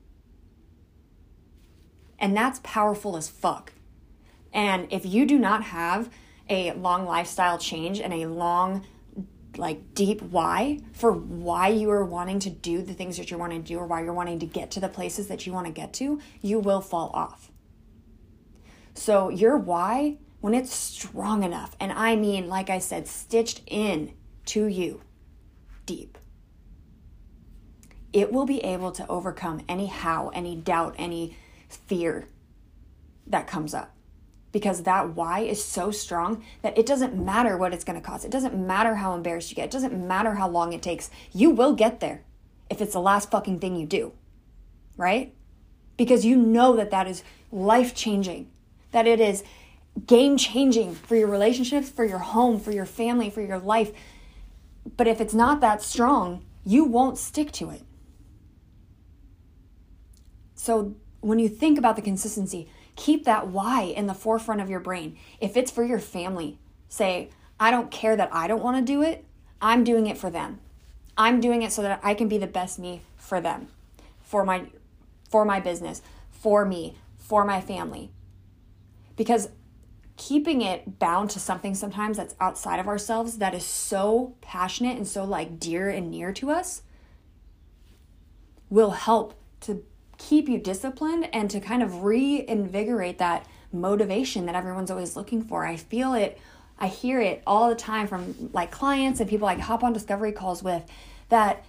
And 2.18 2.37
that's 2.37 2.61
powerful 2.62 3.16
as 3.16 3.28
fuck. 3.28 3.73
And 4.52 4.87
if 4.92 5.04
you 5.04 5.26
do 5.26 5.38
not 5.38 5.64
have 5.64 6.11
a 6.49 6.73
long 6.73 7.06
lifestyle 7.06 7.59
change 7.59 8.00
and 8.00 8.12
a 8.12 8.26
long, 8.26 8.87
like 9.56 9.94
deep 9.94 10.21
why 10.21 10.80
for 10.92 11.12
why 11.12 11.68
you 11.68 11.90
are 11.90 12.04
wanting 12.04 12.38
to 12.40 12.50
do 12.50 12.83
the 12.83 12.94
things 12.94 13.16
that 13.16 13.30
you're 13.30 13.38
wanting 13.38 13.62
to 13.62 13.68
do 13.68 13.78
or 13.78 13.87
why 13.87 14.02
you're 14.02 14.12
wanting 14.12 14.38
to 14.40 14.47
get 14.47 14.71
to 14.73 14.80
the 14.80 14.88
places 14.88 15.28
that 15.28 15.47
you 15.47 15.52
want 15.52 15.66
to 15.66 15.73
get 15.73 15.92
to, 15.94 16.21
you 16.40 16.59
will 16.59 16.80
fall 16.80 17.11
off. 17.14 17.50
So, 18.94 19.28
your 19.28 19.56
why, 19.56 20.18
when 20.40 20.54
it's 20.54 20.73
strong 20.73 21.42
enough, 21.42 21.76
and 21.80 21.92
I 21.92 22.14
mean, 22.14 22.49
like 22.49 22.71
I 22.71 22.78
said, 22.78 23.09
stitched 23.09 23.62
in 23.66 24.14
to 24.47 24.66
you 24.66 25.00
deep, 25.85 26.16
it 28.12 28.33
will 28.33 28.47
be 28.47 28.61
able 28.61 28.92
to 28.92 29.06
overcome 29.09 29.62
any 29.68 29.87
how, 29.87 30.28
any 30.28 30.54
doubt, 30.54 30.94
any 30.97 31.37
fear 31.68 32.28
that 33.26 33.47
comes 33.47 33.75
up. 33.75 33.90
because 34.54 34.85
that 34.85 35.16
why 35.16 35.40
is 35.40 35.62
so 35.62 35.90
strong 35.90 36.44
that 36.62 36.78
it 36.78 36.87
doesn't 36.87 37.16
matter 37.16 37.59
what 37.59 37.75
it's 37.75 37.83
going 37.83 38.00
to 38.00 38.06
cost. 38.06 38.25
It 38.25 38.30
doesn't 38.30 38.54
matter 38.54 38.94
how 38.94 39.16
embarrassed 39.16 39.50
you 39.50 39.56
get. 39.56 39.64
It 39.64 39.73
doesn't 39.73 40.06
matter 40.06 40.35
how 40.35 40.49
long 40.49 40.73
it 40.73 40.80
takes. 40.80 41.11
You 41.33 41.50
will 41.50 41.75
get 41.75 41.99
there 41.99 42.23
if 42.71 42.80
it's 42.80 42.92
the 42.92 43.00
last 43.00 43.33
fucking 43.33 43.59
thing 43.59 43.75
you 43.75 43.85
do. 43.85 44.12
Right? 44.97 45.35
Because 45.97 46.25
you 46.25 46.37
know 46.37 46.76
that 46.76 46.92
that 46.92 47.09
is 47.09 47.25
life 47.50 47.97
changing, 47.97 48.49
that 48.92 49.09
it 49.09 49.18
is 49.18 49.42
game 50.06 50.37
changing 50.37 50.94
for 50.94 51.16
your 51.16 51.26
relationships, 51.26 51.90
for 51.90 52.04
your 52.04 52.18
home, 52.18 52.61
for 52.61 52.71
your 52.71 52.87
family, 52.87 53.30
for 53.30 53.42
your 53.42 53.59
life. 53.59 53.90
But 54.97 55.09
if 55.09 55.21
it's 55.21 55.35
not 55.35 55.61
that 55.62 55.83
strong, 55.83 56.44
you 56.64 56.85
won't 56.85 57.18
stick 57.18 57.50
to 57.52 57.71
it. 57.71 57.83
So 60.54 60.94
when 61.25 61.38
you 61.38 61.49
think 61.49 61.78
about 61.78 61.97
the 61.97 62.02
consistency, 62.02 62.69
keep 62.97 63.25
that 63.25 63.49
why 63.49 63.83
in 63.83 64.07
the 64.07 64.14
forefront 64.14 64.61
of 64.61 64.69
your 64.69 64.81
brain. 64.81 65.16
If 65.40 65.57
it's 65.57 65.71
for 65.71 65.83
your 65.83 65.99
family, 65.99 66.59
say, 66.88 67.31
I 67.59 67.71
don't 67.71 67.90
care 67.90 68.14
that 68.14 68.28
I 68.31 68.47
don't 68.47 68.62
want 68.62 68.76
to 68.76 68.93
do 68.93 69.00
it, 69.00 69.25
I'm 69.61 69.85
doing 69.85 70.07
it 70.07 70.19
for 70.19 70.28
them. 70.28 70.61
I'm 71.16 71.40
doing 71.40 71.62
it 71.62 71.73
so 71.73 71.81
that 71.81 72.00
I 72.02 72.12
can 72.12 72.28
be 72.28 72.37
the 72.37 72.47
best 72.47 72.78
me 72.78 73.00
for 73.16 73.40
them, 73.40 73.69
for 74.21 74.45
my 74.45 74.66
for 75.31 75.45
my 75.45 75.61
business, 75.61 76.02
for 76.31 76.66
me, 76.66 76.97
for 77.16 77.45
my 77.45 77.61
family. 77.61 78.11
Because 79.16 79.49
keeping 80.16 80.61
it 80.61 80.99
bound 80.99 81.31
to 81.31 81.40
something 81.40 81.75
sometimes 81.75 82.19
that's 82.19 82.35
outside 82.38 82.78
of 82.78 82.87
ourselves 82.87 83.38
that 83.38 83.54
is 83.54 83.64
so 83.64 84.37
passionate 84.43 84.97
and 84.97 85.09
so 85.09 85.25
like 85.25 85.59
dear 85.59 85.88
and 85.88 86.11
near 86.11 86.33
to 86.33 86.50
us 86.50 86.83
will 88.69 88.90
help 88.90 89.35
to 89.61 89.83
keep 90.18 90.49
you 90.49 90.59
disciplined 90.59 91.28
and 91.33 91.50
to 91.50 91.61
kind 91.61 91.83
of 91.83 92.02
reinvigorate 92.02 93.18
that 93.18 93.47
motivation 93.73 94.47
that 94.47 94.54
everyone's 94.54 94.90
always 94.90 95.16
looking 95.16 95.42
for. 95.42 95.66
I 95.66 95.76
feel 95.76 96.14
it, 96.14 96.38
I 96.78 96.88
hear 96.88 97.21
it 97.21 97.42
all 97.47 97.68
the 97.68 97.75
time 97.75 98.06
from 98.06 98.50
like 98.52 98.71
clients 98.71 99.21
and 99.21 99.28
people 99.28 99.49
I 99.49 99.56
hop 99.56 99.83
on 99.83 99.92
discovery 99.92 100.33
calls 100.33 100.62
with 100.62 100.85
that 101.28 101.64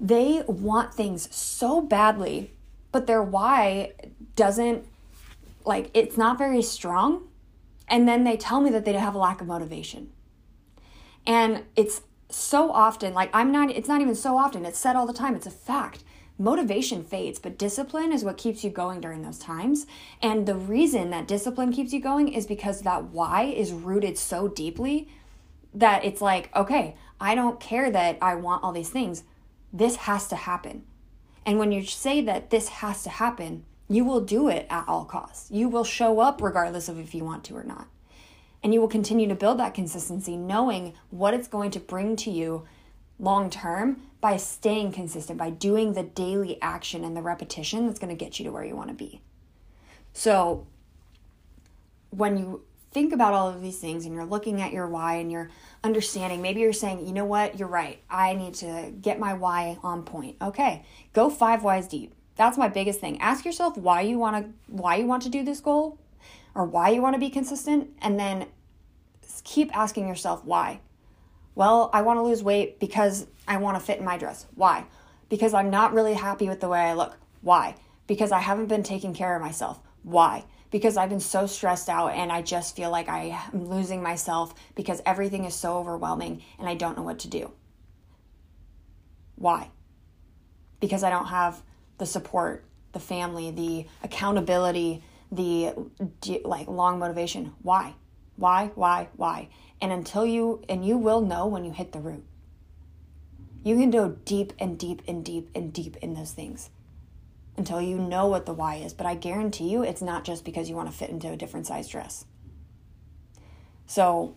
they 0.00 0.42
want 0.46 0.92
things 0.92 1.34
so 1.34 1.80
badly, 1.80 2.50
but 2.92 3.06
their 3.06 3.22
why 3.22 3.92
doesn't 4.34 4.84
like 5.64 5.90
it's 5.94 6.16
not 6.16 6.38
very 6.38 6.62
strong. 6.62 7.28
And 7.88 8.08
then 8.08 8.24
they 8.24 8.36
tell 8.36 8.60
me 8.60 8.70
that 8.70 8.84
they 8.84 8.92
have 8.94 9.14
a 9.14 9.18
lack 9.18 9.40
of 9.40 9.46
motivation. 9.46 10.10
And 11.24 11.62
it's 11.76 12.02
so 12.28 12.70
often, 12.72 13.14
like 13.14 13.30
I'm 13.32 13.52
not, 13.52 13.70
it's 13.70 13.88
not 13.88 14.00
even 14.00 14.14
so 14.14 14.36
often, 14.36 14.64
it's 14.64 14.78
said 14.78 14.96
all 14.96 15.06
the 15.06 15.12
time, 15.12 15.34
it's 15.34 15.46
a 15.46 15.50
fact 15.50 16.02
motivation 16.38 17.02
fades, 17.02 17.38
but 17.38 17.58
discipline 17.58 18.12
is 18.12 18.24
what 18.24 18.36
keeps 18.36 18.62
you 18.62 18.70
going 18.70 19.00
during 19.00 19.22
those 19.22 19.38
times. 19.38 19.86
And 20.22 20.46
the 20.46 20.54
reason 20.54 21.10
that 21.10 21.28
discipline 21.28 21.72
keeps 21.72 21.92
you 21.92 22.00
going 22.00 22.28
is 22.28 22.46
because 22.46 22.82
that 22.82 23.04
why 23.04 23.44
is 23.44 23.72
rooted 23.72 24.18
so 24.18 24.48
deeply 24.48 25.08
that 25.74 26.04
it's 26.04 26.20
like, 26.20 26.54
okay, 26.54 26.96
I 27.20 27.34
don't 27.34 27.60
care 27.60 27.90
that 27.90 28.18
I 28.20 28.34
want 28.34 28.62
all 28.62 28.72
these 28.72 28.90
things. 28.90 29.24
This 29.72 29.96
has 29.96 30.28
to 30.28 30.36
happen. 30.36 30.84
And 31.44 31.58
when 31.58 31.72
you 31.72 31.84
say 31.84 32.20
that 32.22 32.50
this 32.50 32.68
has 32.68 33.02
to 33.04 33.10
happen, 33.10 33.64
you 33.88 34.04
will 34.04 34.20
do 34.20 34.48
it 34.48 34.66
at 34.68 34.88
all 34.88 35.04
costs. 35.04 35.50
You 35.50 35.68
will 35.68 35.84
show 35.84 36.20
up 36.20 36.42
regardless 36.42 36.88
of 36.88 36.98
if 36.98 37.14
you 37.14 37.24
want 37.24 37.44
to 37.44 37.56
or 37.56 37.62
not. 37.62 37.86
And 38.62 38.74
you 38.74 38.80
will 38.80 38.88
continue 38.88 39.28
to 39.28 39.34
build 39.34 39.58
that 39.60 39.74
consistency, 39.74 40.36
knowing 40.36 40.94
what 41.10 41.34
it's 41.34 41.46
going 41.46 41.70
to 41.72 41.80
bring 41.80 42.16
to 42.16 42.30
you 42.30 42.64
long 43.18 43.50
term 43.50 44.02
by 44.20 44.36
staying 44.36 44.92
consistent, 44.92 45.38
by 45.38 45.50
doing 45.50 45.92
the 45.92 46.02
daily 46.02 46.60
action 46.60 47.04
and 47.04 47.16
the 47.16 47.22
repetition 47.22 47.86
that's 47.86 47.98
going 47.98 48.16
to 48.16 48.24
get 48.24 48.38
you 48.38 48.44
to 48.44 48.50
where 48.50 48.64
you 48.64 48.74
want 48.74 48.88
to 48.88 48.94
be. 48.94 49.20
So, 50.12 50.66
when 52.10 52.38
you 52.38 52.62
think 52.92 53.12
about 53.12 53.34
all 53.34 53.48
of 53.48 53.60
these 53.60 53.78
things 53.78 54.06
and 54.06 54.14
you're 54.14 54.24
looking 54.24 54.62
at 54.62 54.72
your 54.72 54.86
why 54.86 55.16
and 55.16 55.30
you're 55.30 55.50
understanding, 55.84 56.40
maybe 56.40 56.60
you're 56.60 56.72
saying, 56.72 57.06
you 57.06 57.12
know 57.12 57.26
what, 57.26 57.58
you're 57.58 57.68
right. 57.68 58.00
I 58.08 58.34
need 58.34 58.54
to 58.54 58.92
get 59.02 59.18
my 59.18 59.34
why 59.34 59.78
on 59.82 60.02
point. 60.02 60.36
Okay, 60.40 60.84
go 61.12 61.28
five 61.28 61.62
whys 61.62 61.88
deep. 61.88 62.14
That's 62.36 62.56
my 62.56 62.68
biggest 62.68 63.00
thing. 63.00 63.20
Ask 63.20 63.44
yourself 63.44 63.76
why 63.76 64.02
you 64.02 64.18
want 64.18 64.44
to 64.44 64.52
why 64.72 64.96
you 64.96 65.06
want 65.06 65.22
to 65.24 65.28
do 65.28 65.44
this 65.44 65.60
goal 65.60 65.98
or 66.54 66.64
why 66.64 66.88
you 66.90 67.02
want 67.02 67.14
to 67.14 67.20
be 67.20 67.30
consistent 67.30 67.90
and 68.00 68.18
then 68.18 68.46
keep 69.44 69.76
asking 69.76 70.08
yourself 70.08 70.44
why. 70.44 70.80
Well, 71.56 71.88
I 71.94 72.02
want 72.02 72.18
to 72.18 72.22
lose 72.22 72.42
weight 72.42 72.78
because 72.78 73.26
I 73.48 73.56
want 73.56 73.78
to 73.78 73.84
fit 73.84 73.98
in 73.98 74.04
my 74.04 74.18
dress. 74.18 74.46
Why? 74.54 74.84
Because 75.30 75.54
I'm 75.54 75.70
not 75.70 75.94
really 75.94 76.12
happy 76.12 76.48
with 76.48 76.60
the 76.60 76.68
way 76.68 76.80
I 76.80 76.92
look. 76.92 77.16
Why? 77.40 77.74
Because 78.06 78.30
I 78.30 78.40
haven't 78.40 78.66
been 78.66 78.82
taking 78.82 79.14
care 79.14 79.34
of 79.34 79.40
myself. 79.40 79.80
Why? 80.02 80.44
Because 80.70 80.98
I've 80.98 81.08
been 81.08 81.18
so 81.18 81.46
stressed 81.46 81.88
out 81.88 82.08
and 82.08 82.30
I 82.30 82.42
just 82.42 82.76
feel 82.76 82.90
like 82.90 83.08
I 83.08 83.40
am 83.54 83.70
losing 83.70 84.02
myself 84.02 84.54
because 84.74 85.00
everything 85.06 85.46
is 85.46 85.54
so 85.54 85.78
overwhelming 85.78 86.42
and 86.58 86.68
I 86.68 86.74
don't 86.74 86.94
know 86.94 87.02
what 87.02 87.20
to 87.20 87.28
do. 87.28 87.50
Why? 89.36 89.70
Because 90.78 91.02
I 91.02 91.08
don't 91.08 91.28
have 91.28 91.62
the 91.96 92.06
support, 92.06 92.64
the 92.92 93.00
family, 93.00 93.50
the 93.50 93.86
accountability, 94.04 95.02
the 95.32 95.72
like 96.44 96.68
long 96.68 96.98
motivation. 96.98 97.54
Why? 97.62 97.94
Why? 98.36 98.70
Why? 98.74 99.08
Why? 99.16 99.48
And 99.80 99.92
until 99.92 100.24
you, 100.24 100.62
and 100.68 100.84
you 100.84 100.96
will 100.96 101.20
know 101.20 101.46
when 101.46 101.64
you 101.64 101.72
hit 101.72 101.92
the 101.92 102.00
root. 102.00 102.24
You 103.62 103.76
can 103.76 103.90
go 103.90 104.10
deep 104.24 104.52
and 104.58 104.78
deep 104.78 105.02
and 105.08 105.24
deep 105.24 105.50
and 105.54 105.72
deep 105.72 105.96
in 105.96 106.14
those 106.14 106.32
things 106.32 106.70
until 107.56 107.80
you 107.80 107.98
know 107.98 108.26
what 108.26 108.46
the 108.46 108.52
why 108.52 108.76
is. 108.76 108.94
But 108.94 109.06
I 109.06 109.14
guarantee 109.14 109.68
you, 109.68 109.82
it's 109.82 110.02
not 110.02 110.24
just 110.24 110.44
because 110.44 110.68
you 110.68 110.76
want 110.76 110.90
to 110.90 110.96
fit 110.96 111.10
into 111.10 111.30
a 111.30 111.36
different 111.36 111.66
size 111.66 111.88
dress. 111.88 112.26
So, 113.86 114.36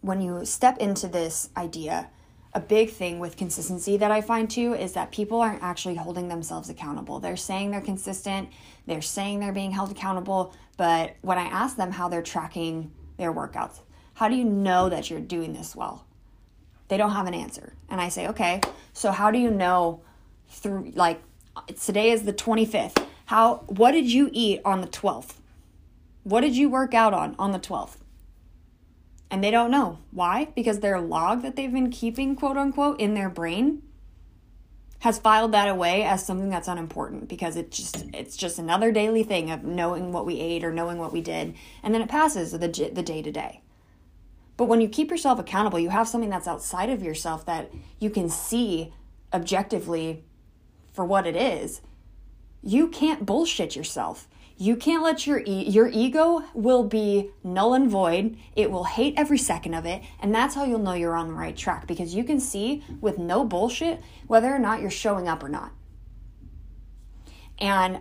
when 0.00 0.20
you 0.20 0.44
step 0.44 0.78
into 0.78 1.08
this 1.08 1.48
idea, 1.56 2.10
a 2.54 2.60
big 2.60 2.90
thing 2.90 3.18
with 3.18 3.36
consistency 3.36 3.96
that 3.96 4.12
I 4.12 4.20
find 4.20 4.48
too 4.48 4.74
is 4.74 4.92
that 4.92 5.10
people 5.10 5.40
aren't 5.40 5.62
actually 5.62 5.96
holding 5.96 6.28
themselves 6.28 6.70
accountable. 6.70 7.18
They're 7.18 7.36
saying 7.36 7.72
they're 7.72 7.80
consistent, 7.80 8.48
they're 8.86 9.02
saying 9.02 9.40
they're 9.40 9.52
being 9.52 9.72
held 9.72 9.90
accountable, 9.90 10.54
but 10.76 11.16
when 11.22 11.38
I 11.38 11.44
ask 11.44 11.76
them 11.76 11.90
how 11.90 12.08
they're 12.08 12.22
tracking 12.22 12.92
their 13.16 13.32
workouts, 13.32 13.80
how 14.14 14.28
do 14.28 14.36
you 14.36 14.44
know 14.44 14.88
that 14.88 15.10
you're 15.10 15.20
doing 15.20 15.52
this 15.52 15.74
well? 15.74 16.06
They 16.88 16.96
don't 16.96 17.12
have 17.12 17.26
an 17.26 17.34
answer. 17.34 17.74
And 17.88 18.00
I 18.00 18.08
say, 18.08 18.28
okay, 18.28 18.60
so 18.92 19.10
how 19.10 19.30
do 19.30 19.38
you 19.38 19.50
know 19.50 20.02
through, 20.48 20.92
like, 20.94 21.20
today 21.80 22.10
is 22.10 22.22
the 22.24 22.32
25th. 22.32 23.04
How, 23.26 23.64
what 23.66 23.92
did 23.92 24.12
you 24.12 24.30
eat 24.32 24.60
on 24.64 24.80
the 24.80 24.86
12th? 24.86 25.34
What 26.22 26.40
did 26.40 26.56
you 26.56 26.68
work 26.68 26.94
out 26.94 27.12
on 27.12 27.34
on 27.38 27.52
the 27.52 27.58
12th? 27.58 27.96
And 29.30 29.42
they 29.42 29.50
don't 29.50 29.70
know. 29.70 29.98
Why? 30.10 30.48
Because 30.54 30.80
their 30.80 31.00
log 31.00 31.42
that 31.42 31.56
they've 31.56 31.72
been 31.72 31.90
keeping, 31.90 32.36
quote 32.36 32.56
unquote, 32.56 33.00
in 33.00 33.14
their 33.14 33.30
brain 33.30 33.82
has 35.00 35.18
filed 35.18 35.52
that 35.52 35.68
away 35.68 36.02
as 36.02 36.24
something 36.24 36.48
that's 36.48 36.68
unimportant 36.68 37.28
because 37.28 37.56
it 37.56 37.70
just 37.70 38.06
it's 38.14 38.36
just 38.36 38.58
another 38.58 38.90
daily 38.90 39.22
thing 39.22 39.50
of 39.50 39.62
knowing 39.62 40.12
what 40.12 40.24
we 40.24 40.40
ate 40.40 40.64
or 40.64 40.72
knowing 40.72 40.96
what 40.96 41.12
we 41.12 41.20
did 41.20 41.54
and 41.82 41.92
then 41.92 42.00
it 42.00 42.08
passes 42.08 42.52
the 42.52 42.58
the 42.58 43.02
day 43.02 43.20
to 43.20 43.30
day 43.30 43.60
but 44.56 44.66
when 44.66 44.80
you 44.80 44.88
keep 44.88 45.10
yourself 45.10 45.38
accountable, 45.38 45.78
you 45.78 45.90
have 45.90 46.08
something 46.08 46.30
that's 46.30 46.46
outside 46.46 46.90
of 46.90 47.02
yourself 47.02 47.44
that 47.46 47.72
you 47.98 48.10
can 48.10 48.28
see 48.28 48.92
objectively 49.32 50.24
for 50.92 51.04
what 51.04 51.26
it 51.26 51.34
is. 51.34 51.80
You 52.62 52.88
can't 52.88 53.26
bullshit 53.26 53.74
yourself. 53.74 54.28
You 54.56 54.76
can't 54.76 55.02
let 55.02 55.26
your 55.26 55.42
e- 55.44 55.68
your 55.68 55.88
ego 55.88 56.44
will 56.54 56.84
be 56.84 57.30
null 57.42 57.74
and 57.74 57.90
void. 57.90 58.36
It 58.54 58.70
will 58.70 58.84
hate 58.84 59.14
every 59.16 59.38
second 59.38 59.74
of 59.74 59.84
it, 59.84 60.02
and 60.20 60.32
that's 60.32 60.54
how 60.54 60.64
you'll 60.64 60.78
know 60.78 60.92
you're 60.92 61.16
on 61.16 61.26
the 61.26 61.34
right 61.34 61.56
track 61.56 61.88
because 61.88 62.14
you 62.14 62.22
can 62.22 62.38
see 62.38 62.84
with 63.00 63.18
no 63.18 63.44
bullshit 63.44 64.00
whether 64.28 64.54
or 64.54 64.60
not 64.60 64.80
you're 64.80 64.90
showing 64.90 65.26
up 65.26 65.42
or 65.42 65.48
not. 65.48 65.72
And 67.58 68.00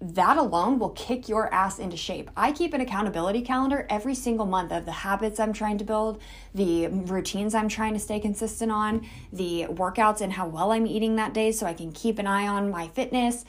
that 0.00 0.36
alone 0.36 0.80
will 0.80 0.90
kick 0.90 1.28
your 1.28 1.52
ass 1.54 1.78
into 1.78 1.96
shape. 1.96 2.28
I 2.36 2.50
keep 2.50 2.74
an 2.74 2.80
accountability 2.80 3.42
calendar 3.42 3.86
every 3.88 4.16
single 4.16 4.46
month 4.46 4.72
of 4.72 4.84
the 4.84 4.90
habits 4.90 5.38
I'm 5.38 5.52
trying 5.52 5.78
to 5.78 5.84
build, 5.84 6.20
the 6.52 6.88
routines 6.88 7.54
I'm 7.54 7.68
trying 7.68 7.94
to 7.94 8.00
stay 8.00 8.18
consistent 8.18 8.72
on, 8.72 9.06
the 9.32 9.66
workouts 9.68 10.20
and 10.20 10.32
how 10.32 10.48
well 10.48 10.72
I'm 10.72 10.88
eating 10.88 11.14
that 11.16 11.32
day 11.32 11.52
so 11.52 11.66
I 11.66 11.74
can 11.74 11.92
keep 11.92 12.18
an 12.18 12.26
eye 12.26 12.48
on 12.48 12.68
my 12.68 12.88
fitness. 12.88 13.44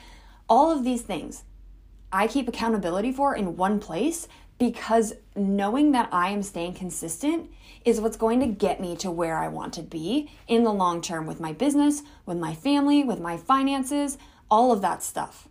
All 0.48 0.70
of 0.70 0.84
these 0.84 1.02
things 1.02 1.44
I 2.14 2.28
keep 2.28 2.48
accountability 2.48 3.12
for 3.12 3.36
in 3.36 3.58
one 3.58 3.80
place 3.80 4.28
because 4.60 5.14
knowing 5.36 5.94
that 5.94 6.10
I 6.12 6.30
am 6.30 6.44
staying 6.44 6.76
consistent 6.76 7.50
is 7.84 8.00
what's 8.00 8.18
going 8.18 8.40
to 8.40 8.46
get 8.46 8.80
me 8.80 8.96
to 8.98 9.10
where 9.10 9.38
I 9.38 9.48
want 9.48 9.74
to 9.74 9.82
be 9.82 10.30
in 10.48 10.64
the 10.64 10.72
long 10.72 11.02
term 11.02 11.26
with 11.26 11.40
my 11.40 11.54
business, 11.54 12.04
with 12.28 12.38
my 12.38 12.54
family, 12.54 13.04
with 13.04 13.20
my 13.20 13.36
finances, 13.36 14.20
all 14.50 14.72
of 14.72 14.82
that 14.84 15.02
stuff. 15.02 15.50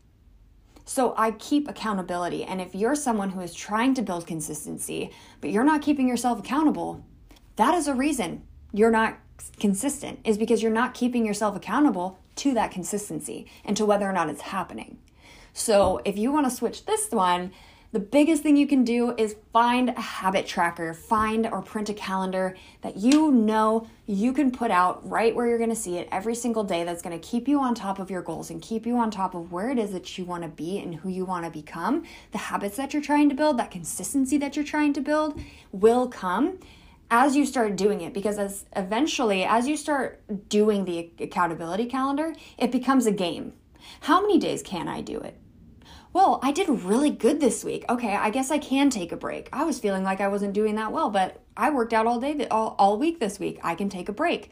So 0.85 1.15
I 1.17 1.33
keep 1.33 1.69
accountability. 1.69 2.45
And 2.45 2.61
if 2.61 2.77
you're 2.77 2.95
someone 2.95 3.31
who 3.31 3.41
is 3.41 3.55
trying 3.55 3.95
to 3.95 4.03
build 4.03 4.27
consistency, 4.27 5.11
but 5.41 5.51
you're 5.51 5.65
not 5.65 5.83
keeping 5.83 6.09
yourself 6.09 6.39
accountable, 6.39 7.05
that 7.57 7.75
is 7.75 7.89
a 7.89 7.95
reason 7.95 8.43
you're 8.73 8.91
not 8.91 9.19
consistent, 9.59 10.21
is 10.25 10.39
because 10.39 10.63
you're 10.63 10.71
not 10.71 10.95
keeping 10.95 11.27
yourself 11.27 11.57
accountable 11.57 12.21
to 12.37 12.55
that 12.55 12.71
consistency 12.71 13.51
and 13.65 13.77
to 13.77 13.85
whether 13.85 14.09
or 14.09 14.13
not 14.13 14.31
it's 14.31 14.43
happening. 14.43 14.99
So 15.53 16.01
if 16.05 16.17
you 16.17 16.33
want 16.33 16.49
to 16.49 16.55
switch 16.55 16.87
this 16.87 17.11
one, 17.11 17.53
The 17.93 18.01
biggest 18.01 18.43
thing 18.43 18.57
you 18.57 18.67
can 18.67 18.85
do 18.85 19.15
is 19.19 19.37
find 19.53 19.91
a 19.91 20.01
habit 20.01 20.47
tracker, 20.47 20.95
find 20.95 21.47
or 21.47 21.61
print 21.61 21.91
a 21.91 21.95
calendar 21.95 22.57
that 22.81 22.97
you 22.97 23.31
know 23.31 23.87
you 24.07 24.33
can 24.33 24.51
put 24.51 24.71
out 24.71 25.07
right 25.07 25.37
where 25.37 25.47
you're 25.47 25.59
going 25.59 25.69
to 25.69 25.77
see 25.77 25.99
it 25.99 26.09
every 26.11 26.35
single 26.35 26.65
day 26.65 26.85
that's 26.85 27.03
going 27.03 27.19
to 27.21 27.29
keep 27.29 27.47
you 27.47 27.61
on 27.61 27.75
top 27.75 27.99
of 27.99 28.11
your 28.11 28.23
goals 28.23 28.49
and 28.49 28.63
keep 28.63 28.87
you 28.87 28.97
on 28.97 29.11
top 29.11 29.35
of 29.35 29.53
where 29.53 29.69
it 29.69 29.79
is 29.79 29.93
that 29.93 30.17
you 30.17 30.25
want 30.25 30.43
to 30.43 30.49
be 30.49 30.79
and 30.79 30.95
who 30.95 31.11
you 31.11 31.27
want 31.27 31.45
to 31.45 31.51
become. 31.51 32.03
The 32.31 32.39
habits 32.39 32.79
that 32.79 32.95
you're 32.95 33.03
trying 33.03 33.29
to 33.29 33.35
build, 33.35 33.59
that 33.59 33.71
consistency 33.71 34.39
that 34.39 34.57
you're 34.57 34.65
trying 34.65 34.95
to 34.95 35.03
build 35.03 35.39
will 35.71 36.09
come 36.09 36.61
as 37.11 37.37
you 37.37 37.45
start 37.45 37.77
doing 37.77 38.01
it 38.01 38.15
because 38.15 38.39
as 38.39 38.65
eventually 38.75 39.45
as 39.45 39.69
you 39.69 39.77
start 39.77 40.23
doing 40.49 40.87
the 40.87 41.11
accountability 41.21 41.85
calendar, 41.85 42.33
it 42.57 42.73
becomes 42.73 43.05
a 43.05 43.13
game. 43.13 43.53
How 44.01 44.23
many 44.23 44.39
days 44.39 44.63
can 44.63 44.89
I 44.89 45.03
do 45.03 45.21
it? 45.21 45.39
Well, 46.13 46.41
I 46.43 46.53
did 46.53 46.69
really 46.69 47.11
good 47.11 47.41
this 47.41 47.65
week. 47.65 47.85
Okay, 47.89 48.15
I 48.15 48.31
guess 48.31 48.51
I 48.51 48.59
can 48.59 48.91
take 48.91 49.13
a 49.13 49.17
break. 49.17 49.49
I 49.53 49.65
was 49.65 49.79
feeling 49.79 50.05
like 50.05 50.21
I 50.21 50.29
wasn't 50.29 50.53
doing 50.53 50.75
that 50.75 50.93
well, 50.93 51.09
but 51.09 51.41
I 51.57 51.71
worked 51.71 51.93
out 51.93 52.07
all 52.07 52.21
day, 52.21 52.47
all, 52.51 52.75
all 52.79 52.99
week 52.99 53.19
this 53.19 53.39
week. 53.39 53.59
I 53.63 53.75
can 53.75 53.89
take 53.89 54.09
a 54.09 54.13
break. 54.13 54.51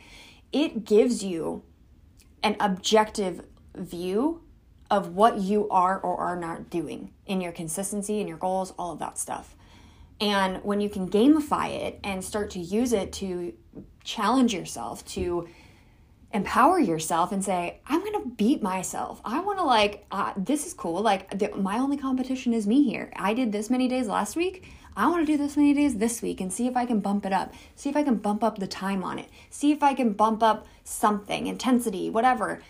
It 0.53 0.85
gives 0.85 1.23
you 1.23 1.63
an 2.43 2.57
objective 2.61 3.45
view 3.75 4.43
of 4.91 5.15
what 5.15 5.39
you 5.39 5.69
are 5.69 6.01
or 6.01 6.17
are 6.17 6.37
not 6.37 6.71
doing 6.71 7.13
in 7.27 7.41
your 7.41 7.53
consistency 7.53 8.21
and 8.21 8.29
your 8.29 8.39
goals, 8.39 8.73
all 8.79 8.93
of 8.93 8.99
that 8.99 9.19
stuff. 9.19 9.55
And 10.21 10.63
when 10.65 10.81
you 10.81 10.91
can 10.91 11.09
gamify 11.09 11.71
it 11.71 12.01
and 12.03 12.25
start 12.25 12.51
to 12.51 12.59
use 12.59 12.93
it 12.93 13.13
to 13.15 13.55
challenge 14.03 14.53
yourself, 14.53 15.05
to 15.07 15.49
empower 16.33 16.79
yourself 16.79 17.33
and 17.33 17.45
say 17.45 17.81
i'm 17.87 18.05
gonna 18.05 18.21
beat 18.41 18.63
myself. 18.63 19.21
I 19.23 19.41
want 19.41 19.59
to 19.59 19.65
like 19.65 20.07
uh, 20.11 20.33
this 20.35 20.67
is 20.67 20.73
cool. 20.73 21.03
Like 21.03 21.39
the, 21.39 21.51
my 21.57 21.79
only 21.79 21.99
competition 21.99 22.55
is 22.55 22.67
me 22.67 22.83
here. 22.85 23.13
I 23.15 23.35
did 23.35 23.53
this 23.53 23.69
many 23.69 23.87
days 23.87 24.07
last 24.09 24.35
week. 24.35 24.67
I 24.97 25.09
want 25.09 25.27
to 25.27 25.31
do 25.31 25.37
this 25.37 25.59
many 25.59 25.75
days 25.75 25.99
this 25.99 26.23
week 26.23 26.41
and 26.41 26.51
see 26.51 26.67
if 26.67 26.75
i 26.75 26.87
can 26.87 27.01
bump 27.01 27.27
it 27.27 27.35
up. 27.35 27.53
See 27.77 27.91
if 27.91 27.97
i 27.97 28.03
can 28.03 28.17
bump 28.17 28.43
up 28.43 28.59
the 28.59 28.67
time 28.67 29.05
on 29.05 29.19
it. 29.19 29.29
See 29.51 29.73
if 29.73 29.83
i 29.83 29.93
can 29.93 30.15
bump 30.15 30.43
up 30.43 30.67
something 30.85 31.47
intensity 31.47 32.09
whatever. 32.09 32.63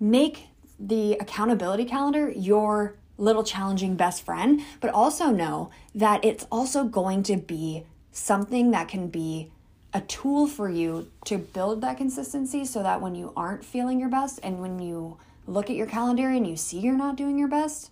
Make 0.00 0.46
the 0.78 1.18
accountability 1.20 1.84
calendar 1.84 2.30
your 2.30 2.96
little 3.18 3.44
challenging 3.44 3.96
best 3.96 4.22
friend 4.22 4.62
but 4.80 4.88
also 4.94 5.26
know 5.26 5.70
that 5.94 6.24
it's 6.24 6.46
also 6.50 6.84
going 6.84 7.22
to 7.24 7.36
be 7.36 7.84
something 8.12 8.70
that 8.70 8.88
can 8.88 9.08
be 9.08 9.52
a 9.92 10.00
tool 10.02 10.46
for 10.46 10.68
you 10.68 11.10
to 11.24 11.38
build 11.38 11.80
that 11.80 11.96
consistency 11.96 12.64
so 12.64 12.82
that 12.82 13.00
when 13.00 13.14
you 13.14 13.32
aren't 13.36 13.64
feeling 13.64 13.98
your 13.98 14.08
best 14.08 14.38
and 14.42 14.60
when 14.60 14.78
you 14.78 15.16
look 15.46 15.68
at 15.68 15.76
your 15.76 15.86
calendar 15.86 16.28
and 16.28 16.46
you 16.46 16.56
see 16.56 16.78
you're 16.78 16.94
not 16.94 17.16
doing 17.16 17.38
your 17.38 17.48
best, 17.48 17.90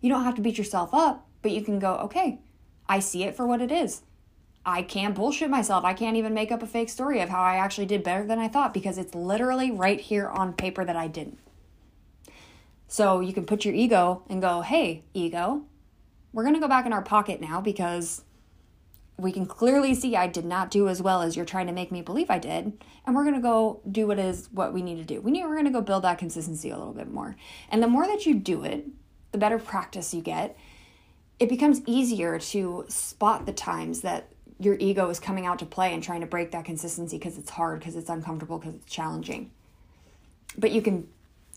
you 0.00 0.08
don't 0.08 0.24
have 0.24 0.36
to 0.36 0.42
beat 0.42 0.58
yourself 0.58 0.90
up, 0.92 1.26
but 1.42 1.50
you 1.50 1.62
can 1.62 1.78
go, 1.78 1.96
okay, 1.96 2.38
I 2.88 3.00
see 3.00 3.24
it 3.24 3.34
for 3.34 3.46
what 3.46 3.60
it 3.60 3.72
is. 3.72 4.02
I 4.64 4.82
can't 4.82 5.14
bullshit 5.14 5.50
myself. 5.50 5.84
I 5.84 5.94
can't 5.94 6.16
even 6.16 6.34
make 6.34 6.50
up 6.50 6.62
a 6.62 6.66
fake 6.66 6.88
story 6.88 7.20
of 7.20 7.28
how 7.28 7.40
I 7.40 7.56
actually 7.56 7.86
did 7.86 8.02
better 8.02 8.24
than 8.24 8.38
I 8.38 8.48
thought 8.48 8.74
because 8.74 8.98
it's 8.98 9.14
literally 9.14 9.70
right 9.70 10.00
here 10.00 10.28
on 10.28 10.52
paper 10.52 10.84
that 10.84 10.96
I 10.96 11.06
didn't. 11.06 11.38
So 12.88 13.20
you 13.20 13.32
can 13.32 13.46
put 13.46 13.64
your 13.64 13.74
ego 13.74 14.22
and 14.28 14.42
go, 14.42 14.62
hey, 14.62 15.02
ego, 15.14 15.62
we're 16.32 16.42
going 16.42 16.54
to 16.54 16.60
go 16.60 16.68
back 16.68 16.86
in 16.86 16.92
our 16.92 17.02
pocket 17.02 17.40
now 17.40 17.60
because 17.60 18.22
we 19.18 19.32
can 19.32 19.46
clearly 19.46 19.94
see 19.94 20.14
I 20.14 20.26
did 20.26 20.44
not 20.44 20.70
do 20.70 20.88
as 20.88 21.00
well 21.00 21.22
as 21.22 21.36
you're 21.36 21.46
trying 21.46 21.66
to 21.68 21.72
make 21.72 21.90
me 21.90 22.02
believe 22.02 22.30
I 22.30 22.38
did. 22.38 22.72
And 23.06 23.14
we're 23.14 23.24
going 23.24 23.34
to 23.34 23.40
go 23.40 23.80
do 23.90 24.06
what 24.06 24.18
is 24.18 24.48
what 24.52 24.74
we 24.74 24.82
need 24.82 24.98
to 24.98 25.04
do. 25.04 25.20
We 25.20 25.30
need 25.30 25.44
we're 25.44 25.54
going 25.54 25.64
to 25.64 25.70
go 25.70 25.80
build 25.80 26.04
that 26.04 26.18
consistency 26.18 26.70
a 26.70 26.76
little 26.76 26.92
bit 26.92 27.10
more. 27.10 27.36
And 27.70 27.82
the 27.82 27.88
more 27.88 28.06
that 28.06 28.26
you 28.26 28.34
do 28.34 28.64
it, 28.64 28.86
the 29.32 29.38
better 29.38 29.58
practice 29.58 30.12
you 30.12 30.20
get. 30.20 30.56
It 31.38 31.48
becomes 31.48 31.82
easier 31.86 32.38
to 32.38 32.84
spot 32.88 33.46
the 33.46 33.52
times 33.52 34.00
that 34.02 34.28
your 34.58 34.76
ego 34.78 35.08
is 35.10 35.20
coming 35.20 35.44
out 35.44 35.58
to 35.58 35.66
play 35.66 35.92
and 35.92 36.02
trying 36.02 36.20
to 36.22 36.26
break 36.26 36.50
that 36.52 36.64
consistency 36.64 37.18
because 37.18 37.36
it's 37.36 37.50
hard, 37.50 37.78
because 37.78 37.94
it's 37.94 38.08
uncomfortable, 38.08 38.58
because 38.58 38.74
it's 38.74 38.90
challenging. 38.90 39.50
But 40.56 40.72
you 40.72 40.80
can 40.80 41.08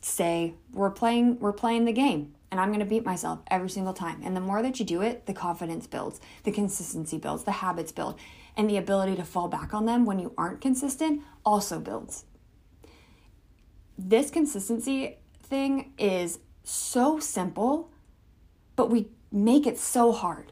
say, 0.01 0.53
"We're 0.73 0.89
playing 0.89 1.39
we're 1.39 1.53
playing 1.53 1.85
the 1.85 1.93
game 1.93 2.33
and 2.51 2.59
I'm 2.59 2.69
going 2.69 2.79
to 2.79 2.85
beat 2.85 3.05
myself 3.05 3.39
every 3.49 3.69
single 3.69 3.93
time. 3.93 4.21
And 4.23 4.35
the 4.35 4.41
more 4.41 4.61
that 4.61 4.79
you 4.79 4.85
do 4.85 5.01
it, 5.01 5.25
the 5.25 5.33
confidence 5.33 5.87
builds, 5.87 6.19
the 6.43 6.51
consistency 6.51 7.17
builds, 7.17 7.43
the 7.43 7.51
habits 7.51 7.91
build, 7.91 8.19
and 8.57 8.69
the 8.69 8.77
ability 8.77 9.15
to 9.15 9.23
fall 9.23 9.47
back 9.47 9.73
on 9.73 9.85
them 9.85 10.05
when 10.05 10.19
you 10.19 10.33
aren't 10.37 10.61
consistent 10.61 11.21
also 11.45 11.79
builds. 11.79 12.25
This 13.97 14.31
consistency 14.31 15.17
thing 15.43 15.93
is 15.97 16.39
so 16.63 17.19
simple, 17.19 17.91
but 18.75 18.89
we 18.89 19.09
make 19.31 19.67
it 19.67 19.77
so 19.77 20.11
hard 20.11 20.51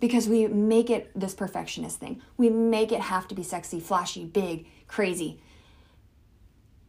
because 0.00 0.28
we 0.28 0.46
make 0.48 0.90
it 0.90 1.10
this 1.14 1.34
perfectionist 1.34 2.00
thing. 2.00 2.20
We 2.36 2.50
make 2.50 2.92
it 2.92 3.00
have 3.00 3.28
to 3.28 3.34
be 3.34 3.42
sexy, 3.42 3.80
flashy, 3.80 4.24
big, 4.24 4.66
crazy. 4.88 5.40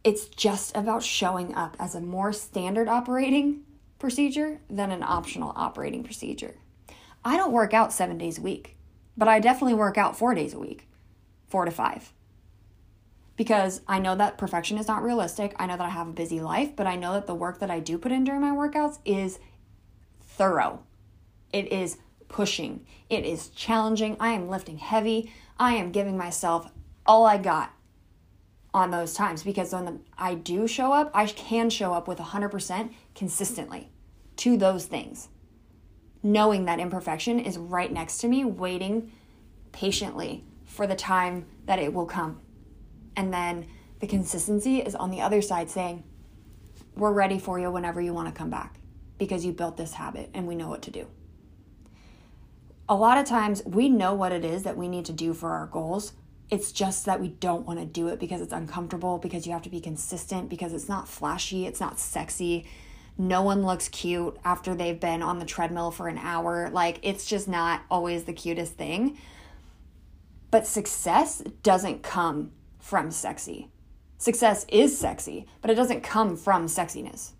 It's 0.04 0.26
just 0.26 0.76
about 0.76 1.02
showing 1.02 1.54
up 1.54 1.76
as 1.78 1.94
a 1.94 2.00
more 2.00 2.32
standard 2.32 2.88
operating 2.88 3.64
procedure 3.98 4.60
than 4.70 4.90
an 4.90 5.02
optional 5.02 5.52
operating 5.56 6.04
procedure. 6.04 6.56
I 7.24 7.36
don't 7.36 7.52
work 7.52 7.74
out 7.74 7.92
seven 7.92 8.18
days 8.18 8.38
a 8.38 8.42
week, 8.42 8.76
but 9.16 9.28
I 9.28 9.40
definitely 9.40 9.74
work 9.74 9.98
out 9.98 10.16
four 10.16 10.34
days 10.34 10.54
a 10.54 10.58
week, 10.58 10.88
four 11.48 11.64
to 11.64 11.70
five. 11.70 12.12
Because 13.36 13.82
I 13.86 13.98
know 13.98 14.16
that 14.16 14.38
perfection 14.38 14.78
is 14.78 14.88
not 14.88 15.02
realistic. 15.02 15.54
I 15.58 15.66
know 15.66 15.76
that 15.76 15.86
I 15.86 15.90
have 15.90 16.08
a 16.08 16.12
busy 16.12 16.40
life, 16.40 16.74
but 16.74 16.86
I 16.86 16.96
know 16.96 17.12
that 17.14 17.26
the 17.26 17.34
work 17.34 17.60
that 17.60 17.70
I 17.70 17.80
do 17.80 17.98
put 17.98 18.12
in 18.12 18.24
during 18.24 18.40
my 18.40 18.50
workouts 18.50 18.98
is 19.04 19.38
thorough. 20.20 20.82
It 21.52 21.72
is 21.72 21.98
pushing, 22.28 22.84
it 23.08 23.24
is 23.24 23.48
challenging. 23.48 24.16
I 24.20 24.32
am 24.32 24.48
lifting 24.48 24.78
heavy. 24.78 25.32
I 25.58 25.74
am 25.74 25.92
giving 25.92 26.16
myself 26.16 26.70
all 27.06 27.26
I 27.26 27.38
got 27.38 27.72
on 28.74 28.90
those 28.90 29.14
times 29.14 29.42
because 29.42 29.72
when 29.72 30.00
I 30.16 30.34
do 30.34 30.66
show 30.66 30.92
up, 30.92 31.10
I 31.14 31.26
can 31.26 31.70
show 31.70 31.94
up 31.94 32.06
with 32.06 32.18
100% 32.18 32.92
consistently 33.18 33.90
to 34.36 34.56
those 34.56 34.86
things. 34.86 35.28
Knowing 36.22 36.64
that 36.66 36.78
imperfection 36.78 37.40
is 37.40 37.58
right 37.58 37.92
next 37.92 38.18
to 38.18 38.28
me, 38.28 38.44
waiting 38.44 39.10
patiently 39.72 40.44
for 40.64 40.86
the 40.86 40.94
time 40.94 41.44
that 41.66 41.80
it 41.80 41.92
will 41.92 42.06
come. 42.06 42.40
And 43.16 43.34
then 43.34 43.66
the 43.98 44.06
consistency 44.06 44.78
is 44.78 44.94
on 44.94 45.10
the 45.10 45.20
other 45.20 45.42
side 45.42 45.68
saying, 45.68 46.04
We're 46.96 47.12
ready 47.12 47.40
for 47.40 47.58
you 47.58 47.72
whenever 47.72 48.00
you 48.00 48.14
want 48.14 48.28
to 48.28 48.38
come 48.38 48.50
back 48.50 48.78
because 49.18 49.44
you 49.44 49.52
built 49.52 49.76
this 49.76 49.94
habit 49.94 50.30
and 50.32 50.46
we 50.46 50.54
know 50.54 50.68
what 50.68 50.82
to 50.82 50.92
do. 50.92 51.08
A 52.88 52.94
lot 52.94 53.18
of 53.18 53.26
times 53.26 53.62
we 53.66 53.88
know 53.88 54.14
what 54.14 54.30
it 54.30 54.44
is 54.44 54.62
that 54.62 54.76
we 54.76 54.86
need 54.86 55.04
to 55.06 55.12
do 55.12 55.34
for 55.34 55.50
our 55.50 55.66
goals, 55.66 56.12
it's 56.50 56.72
just 56.72 57.04
that 57.06 57.20
we 57.20 57.28
don't 57.28 57.66
want 57.66 57.78
to 57.78 57.84
do 57.84 58.08
it 58.08 58.18
because 58.18 58.40
it's 58.40 58.52
uncomfortable, 58.52 59.18
because 59.18 59.46
you 59.46 59.52
have 59.52 59.62
to 59.62 59.68
be 59.68 59.80
consistent, 59.80 60.48
because 60.48 60.72
it's 60.72 60.88
not 60.88 61.08
flashy, 61.08 61.66
it's 61.66 61.80
not 61.80 61.98
sexy. 61.98 62.66
No 63.20 63.42
one 63.42 63.66
looks 63.66 63.88
cute 63.88 64.38
after 64.44 64.76
they've 64.76 64.98
been 64.98 65.22
on 65.22 65.40
the 65.40 65.44
treadmill 65.44 65.90
for 65.90 66.06
an 66.06 66.18
hour. 66.18 66.70
Like, 66.70 67.00
it's 67.02 67.26
just 67.26 67.48
not 67.48 67.82
always 67.90 68.24
the 68.24 68.32
cutest 68.32 68.74
thing. 68.74 69.18
But 70.52 70.66
success 70.66 71.42
doesn't 71.64 72.04
come 72.04 72.52
from 72.78 73.10
sexy. 73.10 73.70
Success 74.18 74.64
is 74.68 74.96
sexy, 74.96 75.46
but 75.60 75.70
it 75.70 75.74
doesn't 75.74 76.02
come 76.02 76.36
from 76.36 76.66
sexiness. 76.66 77.32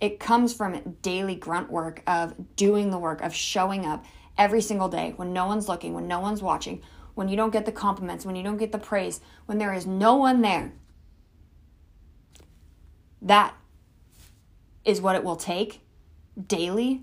It 0.00 0.18
comes 0.18 0.54
from 0.54 0.96
daily 1.02 1.34
grunt 1.34 1.70
work 1.70 2.02
of 2.06 2.34
doing 2.56 2.90
the 2.90 2.98
work, 2.98 3.20
of 3.20 3.34
showing 3.34 3.84
up 3.84 4.04
every 4.38 4.62
single 4.62 4.88
day 4.88 5.12
when 5.16 5.34
no 5.34 5.46
one's 5.46 5.68
looking, 5.68 5.92
when 5.92 6.08
no 6.08 6.20
one's 6.20 6.42
watching, 6.42 6.82
when 7.14 7.28
you 7.28 7.36
don't 7.36 7.52
get 7.52 7.66
the 7.66 7.72
compliments, 7.72 8.24
when 8.24 8.36
you 8.36 8.42
don't 8.42 8.56
get 8.56 8.72
the 8.72 8.78
praise, 8.78 9.20
when 9.44 9.58
there 9.58 9.74
is 9.74 9.86
no 9.86 10.14
one 10.16 10.40
there. 10.40 10.72
That 13.20 13.54
is 14.84 15.00
what 15.00 15.16
it 15.16 15.24
will 15.24 15.36
take 15.36 15.80
daily 16.46 17.02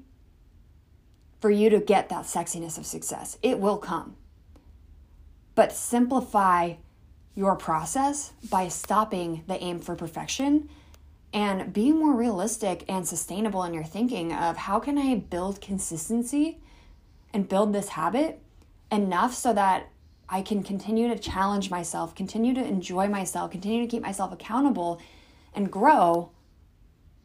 for 1.40 1.52
you 1.52 1.70
to 1.70 1.80
get 1.80 2.10
that 2.10 2.26
sexiness 2.26 2.78
of 2.78 2.86
success. 2.86 3.38
It 3.42 3.60
will 3.60 3.78
come. 3.78 4.16
But 5.56 5.72
simplify 5.72 6.76
your 7.36 7.56
process 7.56 8.34
by 8.50 8.68
stopping 8.68 9.44
the 9.48 9.62
aim 9.62 9.80
for 9.80 9.96
perfection 9.96 10.70
and 11.34 11.72
being 11.72 12.00
more 12.00 12.16
realistic 12.16 12.84
and 12.88 13.08
sustainable 13.08 13.64
in 13.64 13.74
your 13.74 13.84
thinking 13.84 14.34
of 14.34 14.58
how 14.58 14.80
can 14.80 14.98
I 14.98 15.16
build 15.16 15.62
consistency 15.62 16.60
and 17.34 17.48
build 17.48 17.74
this 17.74 17.90
habit 17.90 18.42
enough 18.92 19.34
so 19.34 19.54
that 19.54 19.90
I 20.30 20.42
can 20.42 20.64
continue 20.64 21.08
to 21.10 21.20
challenge 21.20 21.70
myself, 21.70 22.16
continue 22.16 22.54
to 22.54 22.66
enjoy 22.66 23.08
myself, 23.08 23.52
continue 23.52 23.82
to 23.82 23.88
keep 23.88 24.02
myself 24.02 24.32
accountable 24.32 25.02
and 25.54 25.72
grow 25.72 26.32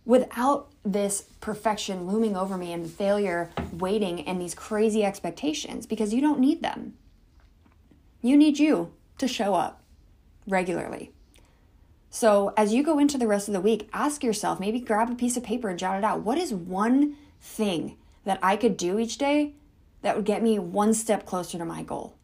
without 0.04 0.70
this 0.84 1.22
perfection 1.40 2.06
looming 2.06 2.36
over 2.36 2.56
me 2.56 2.72
and 2.72 2.90
failure 2.90 3.50
waiting 3.72 4.26
and 4.26 4.40
these 4.40 4.54
crazy 4.54 5.04
expectations 5.04 5.86
because 5.86 6.12
you 6.12 6.20
don't 6.20 6.40
need 6.40 6.62
them. 6.62 6.94
You 8.20 8.36
need 8.36 8.58
you 8.58 8.92
to 9.18 9.28
show 9.28 9.54
up 9.54 9.82
regularly. 10.46 11.12
So, 12.10 12.52
as 12.56 12.74
you 12.74 12.82
go 12.82 12.98
into 12.98 13.16
the 13.16 13.26
rest 13.26 13.48
of 13.48 13.54
the 13.54 13.60
week, 13.60 13.88
ask 13.92 14.22
yourself 14.22 14.60
maybe 14.60 14.80
grab 14.80 15.10
a 15.10 15.14
piece 15.14 15.36
of 15.36 15.42
paper 15.42 15.68
and 15.68 15.78
jot 15.78 15.96
it 15.96 16.04
out. 16.04 16.20
What 16.20 16.36
is 16.36 16.52
one 16.52 17.16
thing 17.40 17.96
that 18.24 18.38
I 18.42 18.56
could 18.56 18.76
do 18.76 18.98
each 18.98 19.18
day 19.18 19.54
that 20.02 20.16
would 20.16 20.26
get 20.26 20.42
me 20.42 20.58
one 20.58 20.92
step 20.94 21.24
closer 21.24 21.56
to 21.58 21.64
my 21.64 21.82
goal? 21.82 22.16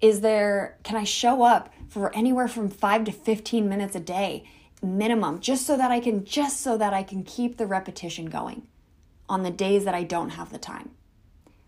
Is 0.00 0.20
there, 0.20 0.78
can 0.84 0.96
I 0.96 1.02
show 1.02 1.42
up 1.42 1.72
for 1.88 2.14
anywhere 2.14 2.46
from 2.46 2.68
five 2.68 3.04
to 3.04 3.12
15 3.12 3.68
minutes 3.68 3.96
a 3.96 4.00
day 4.00 4.44
minimum 4.82 5.40
just 5.40 5.66
so 5.66 5.76
that 5.76 5.90
I 5.90 6.00
can, 6.00 6.24
just 6.24 6.60
so 6.60 6.76
that 6.78 6.92
I 6.92 7.02
can 7.02 7.24
keep 7.24 7.56
the 7.56 7.66
repetition 7.66 8.26
going 8.26 8.66
on 9.28 9.42
the 9.42 9.50
days 9.50 9.84
that 9.84 9.94
I 9.94 10.04
don't 10.04 10.30
have 10.30 10.50
the 10.50 10.58
time? 10.58 10.90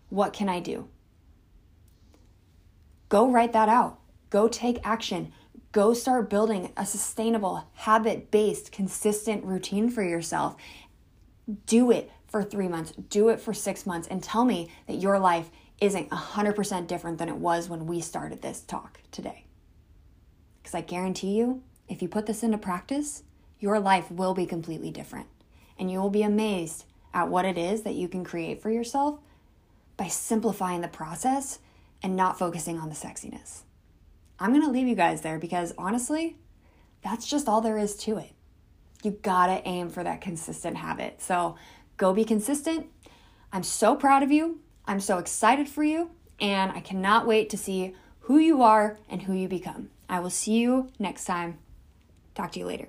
What 0.09 0.33
can 0.33 0.49
I 0.49 0.59
do? 0.59 0.89
Go 3.09 3.29
write 3.29 3.53
that 3.53 3.69
out. 3.69 3.99
Go 4.29 4.47
take 4.47 4.79
action. 4.83 5.33
Go 5.71 5.93
start 5.93 6.29
building 6.29 6.71
a 6.75 6.85
sustainable, 6.85 7.69
habit 7.73 8.31
based, 8.31 8.71
consistent 8.71 9.43
routine 9.43 9.89
for 9.89 10.03
yourself. 10.03 10.55
Do 11.65 11.91
it 11.91 12.11
for 12.27 12.43
three 12.43 12.69
months, 12.69 12.93
do 13.09 13.27
it 13.27 13.41
for 13.41 13.53
six 13.53 13.85
months, 13.85 14.07
and 14.07 14.23
tell 14.23 14.45
me 14.45 14.71
that 14.87 14.95
your 14.95 15.19
life 15.19 15.51
isn't 15.81 16.09
100% 16.09 16.87
different 16.87 17.17
than 17.17 17.27
it 17.27 17.35
was 17.35 17.67
when 17.67 17.85
we 17.87 17.99
started 17.99 18.41
this 18.41 18.61
talk 18.61 19.01
today. 19.11 19.45
Because 20.61 20.75
I 20.75 20.81
guarantee 20.81 21.35
you, 21.35 21.63
if 21.91 22.01
you 22.01 22.07
put 22.07 22.25
this 22.25 22.41
into 22.41 22.57
practice, 22.57 23.23
your 23.59 23.77
life 23.77 24.09
will 24.09 24.33
be 24.33 24.45
completely 24.45 24.91
different. 24.91 25.27
And 25.77 25.91
you 25.91 25.99
will 25.99 26.09
be 26.09 26.23
amazed 26.23 26.85
at 27.13 27.27
what 27.27 27.43
it 27.43 27.57
is 27.57 27.81
that 27.81 27.95
you 27.95 28.07
can 28.07 28.23
create 28.23 28.61
for 28.61 28.69
yourself 28.69 29.19
by 29.97 30.07
simplifying 30.07 30.79
the 30.79 30.87
process 30.87 31.59
and 32.01 32.15
not 32.15 32.39
focusing 32.39 32.79
on 32.79 32.87
the 32.87 32.95
sexiness. 32.95 33.63
I'm 34.39 34.53
gonna 34.53 34.71
leave 34.71 34.87
you 34.87 34.95
guys 34.95 35.19
there 35.19 35.37
because 35.37 35.73
honestly, 35.77 36.37
that's 37.03 37.27
just 37.27 37.49
all 37.49 37.59
there 37.59 37.77
is 37.77 37.95
to 37.97 38.17
it. 38.17 38.31
You 39.03 39.11
gotta 39.21 39.61
aim 39.67 39.89
for 39.89 40.01
that 40.01 40.21
consistent 40.21 40.77
habit. 40.77 41.21
So 41.21 41.57
go 41.97 42.13
be 42.13 42.23
consistent. 42.23 42.87
I'm 43.51 43.63
so 43.63 43.95
proud 43.97 44.23
of 44.23 44.31
you. 44.31 44.61
I'm 44.85 45.01
so 45.01 45.17
excited 45.17 45.67
for 45.67 45.83
you. 45.83 46.11
And 46.39 46.71
I 46.71 46.79
cannot 46.79 47.27
wait 47.27 47.49
to 47.49 47.57
see 47.57 47.95
who 48.21 48.37
you 48.37 48.61
are 48.61 48.97
and 49.09 49.23
who 49.23 49.33
you 49.33 49.49
become. 49.49 49.89
I 50.07 50.21
will 50.21 50.29
see 50.29 50.53
you 50.53 50.89
next 50.97 51.25
time. 51.25 51.57
Talk 52.33 52.51
to 52.53 52.59
you 52.59 52.65
later. 52.65 52.87